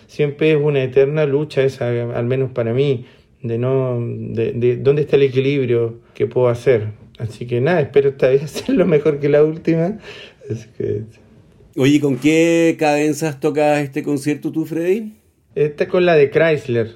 siempre 0.09 0.51
es 0.51 0.57
una 0.57 0.83
eterna 0.83 1.25
lucha 1.25 1.63
esa, 1.63 1.87
al 1.87 2.25
menos 2.25 2.51
para 2.51 2.73
mí, 2.73 3.05
de 3.43 3.57
no, 3.57 3.99
de, 4.01 4.53
de 4.53 4.77
dónde 4.77 5.03
está 5.03 5.15
el 5.15 5.23
equilibrio 5.23 5.99
que 6.15 6.25
puedo 6.25 6.49
hacer. 6.49 6.87
Así 7.19 7.45
que 7.45 7.61
nada, 7.61 7.81
espero 7.81 8.09
esta 8.09 8.27
vez 8.27 8.43
hacerlo 8.43 8.85
mejor 8.85 9.19
que 9.19 9.29
la 9.29 9.43
última. 9.43 9.99
Oye, 11.75 12.01
¿con 12.01 12.17
qué 12.17 12.75
cadenzas 12.79 13.39
tocas 13.39 13.81
este 13.81 14.01
concierto 14.01 14.51
tú, 14.51 14.65
Freddy? 14.65 15.13
Esta 15.53 15.87
con 15.87 16.05
la 16.05 16.15
de 16.15 16.31
Chrysler. 16.31 16.95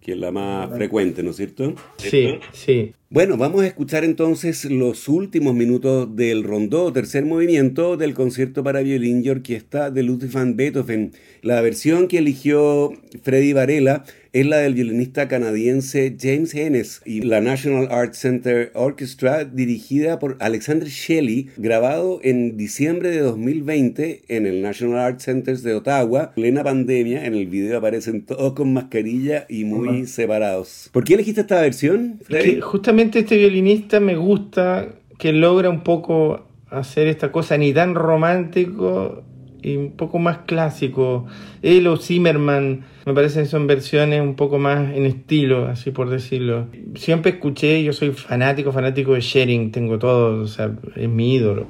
que 0.00 0.12
es 0.12 0.18
la 0.18 0.30
más 0.30 0.70
frecuente, 0.76 1.22
¿no 1.24 1.30
es 1.30 1.36
cierto? 1.36 1.74
Sí, 1.96 2.38
sí. 2.52 2.92
Bueno, 3.14 3.36
vamos 3.36 3.62
a 3.62 3.68
escuchar 3.68 4.02
entonces 4.02 4.64
los 4.64 5.06
últimos 5.06 5.54
minutos 5.54 6.16
del 6.16 6.42
rondó, 6.42 6.92
tercer 6.92 7.24
movimiento 7.24 7.96
del 7.96 8.12
concierto 8.12 8.64
para 8.64 8.80
violín 8.80 9.22
y 9.24 9.28
orquesta 9.28 9.92
de 9.92 10.02
Ludwig 10.02 10.32
van 10.32 10.56
Beethoven. 10.56 11.12
La 11.40 11.60
versión 11.60 12.08
que 12.08 12.18
eligió 12.18 12.92
Freddy 13.22 13.52
Varela 13.52 14.02
es 14.34 14.44
la 14.46 14.56
del 14.56 14.74
violinista 14.74 15.28
canadiense 15.28 16.16
James 16.20 16.52
Hennes 16.56 17.02
y 17.04 17.20
la 17.20 17.40
National 17.40 17.86
Art 17.92 18.14
Center 18.14 18.72
Orchestra 18.74 19.44
dirigida 19.44 20.18
por 20.18 20.36
Alexander 20.40 20.88
Shelley, 20.88 21.50
grabado 21.56 22.18
en 22.24 22.56
diciembre 22.56 23.12
de 23.12 23.20
2020 23.20 24.22
en 24.26 24.46
el 24.46 24.60
National 24.60 24.98
Art 24.98 25.20
Center 25.20 25.56
de 25.56 25.74
Ottawa, 25.76 26.32
plena 26.34 26.64
pandemia. 26.64 27.26
En 27.26 27.34
el 27.34 27.46
video 27.46 27.78
aparecen 27.78 28.26
todos 28.26 28.54
con 28.54 28.72
mascarilla 28.72 29.46
y 29.48 29.62
muy 29.66 30.08
separados. 30.08 30.90
¿Por 30.90 31.04
qué 31.04 31.14
elegiste 31.14 31.42
esta 31.42 31.60
versión, 31.60 32.18
Freddy? 32.24 32.58
justamente 32.60 33.03
este 33.12 33.36
violinista 33.36 34.00
me 34.00 34.16
gusta 34.16 34.88
que 35.18 35.32
logra 35.32 35.70
un 35.70 35.82
poco 35.82 36.46
hacer 36.70 37.06
esta 37.06 37.30
cosa 37.30 37.56
ni 37.56 37.72
tan 37.72 37.94
romántico 37.94 39.22
y 39.64 39.76
un 39.76 39.92
poco 39.92 40.18
más 40.18 40.38
clásico. 40.46 41.26
Él 41.62 41.86
o 41.86 41.96
Zimmerman, 41.96 42.84
me 43.06 43.14
parece 43.14 43.40
que 43.40 43.46
son 43.46 43.66
versiones 43.66 44.20
un 44.20 44.34
poco 44.34 44.58
más 44.58 44.94
en 44.94 45.06
estilo, 45.06 45.66
así 45.66 45.90
por 45.90 46.10
decirlo. 46.10 46.66
Siempre 46.94 47.32
escuché, 47.32 47.82
yo 47.82 47.92
soy 47.92 48.10
fanático, 48.10 48.72
fanático 48.72 49.14
de 49.14 49.20
Sharing, 49.20 49.72
tengo 49.72 49.98
todo, 49.98 50.42
o 50.42 50.46
sea, 50.46 50.70
es 50.94 51.08
mi 51.08 51.34
ídolo. 51.34 51.66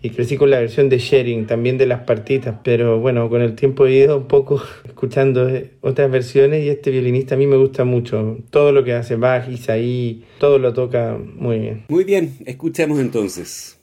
Y 0.00 0.10
crecí 0.10 0.36
con 0.36 0.50
la 0.50 0.60
versión 0.60 0.88
de 0.88 0.98
Sharing, 0.98 1.46
también 1.46 1.78
de 1.78 1.86
las 1.86 2.02
partitas, 2.02 2.56
pero 2.62 3.00
bueno, 3.00 3.28
con 3.28 3.42
el 3.42 3.54
tiempo 3.54 3.86
he 3.86 3.94
ido 3.94 4.18
un 4.18 4.28
poco 4.28 4.62
escuchando 4.84 5.50
otras 5.80 6.10
versiones 6.10 6.64
y 6.64 6.68
este 6.68 6.90
violinista 6.90 7.34
a 7.34 7.38
mí 7.38 7.46
me 7.46 7.56
gusta 7.56 7.84
mucho. 7.84 8.38
Todo 8.50 8.72
lo 8.72 8.84
que 8.84 8.92
hace 8.92 9.16
Bach, 9.16 9.48
Isaí, 9.48 10.24
todo 10.38 10.58
lo 10.58 10.72
toca 10.72 11.18
muy 11.18 11.58
bien. 11.58 11.84
Muy 11.88 12.04
bien, 12.04 12.34
escuchemos 12.44 13.00
entonces. 13.00 13.77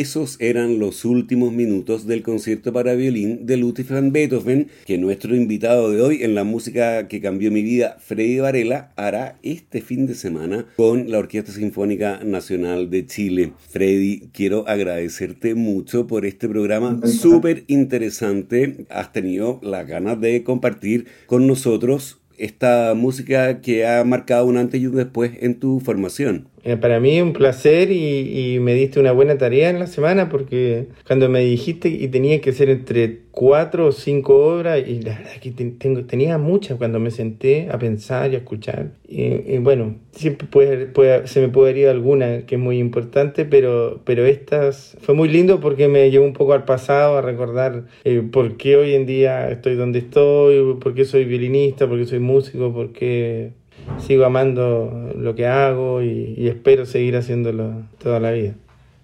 Esos 0.00 0.38
eran 0.40 0.78
los 0.78 1.04
últimos 1.04 1.52
minutos 1.52 2.06
del 2.06 2.22
concierto 2.22 2.72
para 2.72 2.94
violín 2.94 3.44
de 3.44 3.58
Ludwig 3.58 3.88
van 3.88 4.10
Beethoven, 4.10 4.68
que 4.86 4.96
nuestro 4.96 5.36
invitado 5.36 5.90
de 5.90 6.00
hoy 6.00 6.22
en 6.22 6.34
la 6.34 6.44
música 6.44 7.08
que 7.08 7.20
cambió 7.20 7.50
mi 7.50 7.62
vida, 7.62 7.98
Freddy 8.00 8.38
Varela, 8.38 8.94
hará 8.96 9.36
este 9.42 9.82
fin 9.82 10.06
de 10.06 10.14
semana 10.14 10.64
con 10.76 11.10
la 11.10 11.18
Orquesta 11.18 11.52
Sinfónica 11.52 12.20
Nacional 12.24 12.88
de 12.88 13.04
Chile. 13.04 13.52
Freddy, 13.68 14.30
quiero 14.32 14.66
agradecerte 14.66 15.54
mucho 15.54 16.06
por 16.06 16.24
este 16.24 16.48
programa 16.48 16.98
súper 17.06 17.64
interesante. 17.66 18.86
Has 18.88 19.12
tenido 19.12 19.60
la 19.62 19.84
ganas 19.84 20.18
de 20.18 20.42
compartir 20.42 21.04
con 21.26 21.46
nosotros 21.46 22.18
esta 22.38 22.94
música 22.94 23.60
que 23.60 23.86
ha 23.86 24.02
marcado 24.04 24.46
un 24.46 24.56
antes 24.56 24.80
y 24.80 24.86
un 24.86 24.96
después 24.96 25.32
en 25.40 25.60
tu 25.60 25.80
formación. 25.80 26.48
Eh, 26.64 26.76
para 26.76 27.00
mí 27.00 27.20
un 27.20 27.32
placer 27.32 27.90
y, 27.90 28.58
me 28.60 28.74
diste 28.74 29.00
una 29.00 29.12
buena 29.12 29.36
tarea 29.36 29.70
en 29.70 29.80
la 29.80 29.86
semana 29.86 30.28
porque 30.28 30.86
cuando 31.06 31.28
me 31.28 31.40
dijiste 31.40 31.88
y 31.88 32.06
tenía 32.08 32.40
que 32.40 32.52
ser 32.52 32.68
entre 32.70 33.22
cuatro 33.32 33.86
o 33.86 33.92
cinco 33.92 34.36
obras 34.36 34.86
y 34.86 35.00
la 35.00 35.18
verdad 35.18 35.32
que 35.40 35.50
tenía 35.50 36.38
muchas 36.38 36.78
cuando 36.78 37.00
me 37.00 37.10
senté 37.10 37.68
a 37.70 37.78
pensar 37.78 38.30
y 38.30 38.36
a 38.36 38.38
escuchar. 38.38 38.92
Y, 39.08 39.58
bueno, 39.58 39.96
siempre 40.12 40.46
puede, 40.46 41.26
se 41.26 41.40
me 41.40 41.48
puede 41.48 41.78
ir 41.78 41.88
alguna 41.88 42.46
que 42.46 42.54
es 42.54 42.60
muy 42.60 42.78
importante, 42.78 43.44
pero, 43.44 44.00
pero 44.04 44.24
estas 44.24 44.96
fue 45.00 45.14
muy 45.14 45.28
lindo 45.28 45.60
porque 45.60 45.88
me 45.88 46.10
llevó 46.10 46.24
un 46.24 46.32
poco 46.32 46.52
al 46.52 46.64
pasado 46.64 47.18
a 47.18 47.22
recordar 47.22 47.86
eh, 48.04 48.22
por 48.30 48.56
qué 48.56 48.76
hoy 48.76 48.94
en 48.94 49.06
día 49.06 49.50
estoy 49.50 49.74
donde 49.74 49.98
estoy, 49.98 50.76
por 50.80 50.94
qué 50.94 51.04
soy 51.04 51.24
violinista, 51.24 51.88
por 51.88 51.98
qué 51.98 52.06
soy 52.06 52.20
músico, 52.20 52.72
por 52.72 52.92
qué 52.92 53.52
sigo 53.98 54.24
amando 54.24 55.12
lo 55.16 55.34
que 55.34 55.46
hago 55.46 56.02
y, 56.02 56.48
espero 56.48 56.86
seguir 56.86 57.16
haciéndolo 57.16 57.82
toda 57.98 58.20
la 58.20 58.32
vida. 58.32 58.54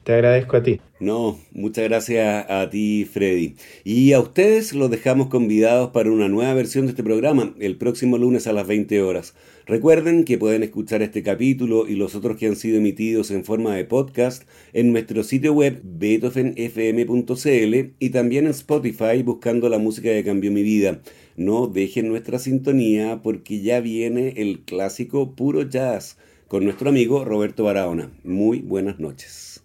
Te 0.04 0.14
agradezco 0.14 0.56
a 0.56 0.62
ti. 0.62 0.80
No, 1.00 1.38
muchas 1.52 1.84
gracias 1.84 2.50
a 2.50 2.70
ti, 2.70 3.04
Freddy. 3.04 3.56
Y 3.84 4.14
a 4.14 4.20
ustedes 4.20 4.72
los 4.72 4.90
dejamos 4.90 5.28
convidados 5.28 5.90
para 5.90 6.10
una 6.10 6.28
nueva 6.28 6.54
versión 6.54 6.86
de 6.86 6.92
este 6.92 7.04
programa 7.04 7.54
el 7.60 7.76
próximo 7.76 8.16
lunes 8.16 8.46
a 8.46 8.54
las 8.54 8.66
20 8.66 9.02
horas. 9.02 9.34
Recuerden 9.66 10.24
que 10.24 10.38
pueden 10.38 10.62
escuchar 10.62 11.02
este 11.02 11.22
capítulo 11.22 11.86
y 11.86 11.94
los 11.94 12.14
otros 12.14 12.38
que 12.38 12.46
han 12.46 12.56
sido 12.56 12.78
emitidos 12.78 13.30
en 13.30 13.44
forma 13.44 13.76
de 13.76 13.84
podcast 13.84 14.44
en 14.72 14.92
nuestro 14.92 15.22
sitio 15.22 15.52
web 15.52 15.82
beethovenfm.cl 15.84 17.92
y 17.98 18.08
también 18.08 18.46
en 18.46 18.52
Spotify 18.52 19.22
buscando 19.22 19.68
la 19.68 19.78
música 19.78 20.08
que 20.08 20.24
cambió 20.24 20.50
mi 20.50 20.62
vida. 20.62 21.00
No 21.38 21.68
dejen 21.68 22.08
nuestra 22.08 22.40
sintonía 22.40 23.20
porque 23.22 23.62
ya 23.62 23.78
viene 23.78 24.34
el 24.38 24.64
clásico 24.64 25.36
puro 25.36 25.62
jazz 25.62 26.16
con 26.48 26.64
nuestro 26.64 26.88
amigo 26.88 27.24
Roberto 27.24 27.62
Barahona. 27.62 28.10
Muy 28.24 28.58
buenas 28.58 28.98
noches. 28.98 29.62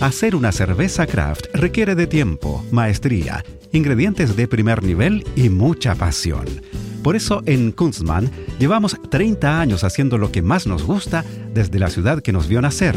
Hacer 0.00 0.34
una 0.34 0.50
cerveza 0.50 1.06
craft 1.06 1.46
requiere 1.54 1.94
de 1.94 2.08
tiempo, 2.08 2.64
maestría, 2.72 3.44
ingredientes 3.70 4.34
de 4.34 4.48
primer 4.48 4.82
nivel 4.82 5.22
y 5.36 5.48
mucha 5.48 5.94
pasión. 5.94 6.44
Por 7.04 7.14
eso 7.14 7.44
en 7.46 7.70
Kunstmann 7.70 8.28
llevamos 8.58 8.96
30 9.08 9.60
años 9.60 9.84
haciendo 9.84 10.18
lo 10.18 10.32
que 10.32 10.42
más 10.42 10.66
nos 10.66 10.82
gusta 10.82 11.24
desde 11.54 11.78
la 11.78 11.88
ciudad 11.88 12.20
que 12.20 12.32
nos 12.32 12.48
vio 12.48 12.60
nacer, 12.60 12.96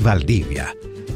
Valdivia. 0.00 0.76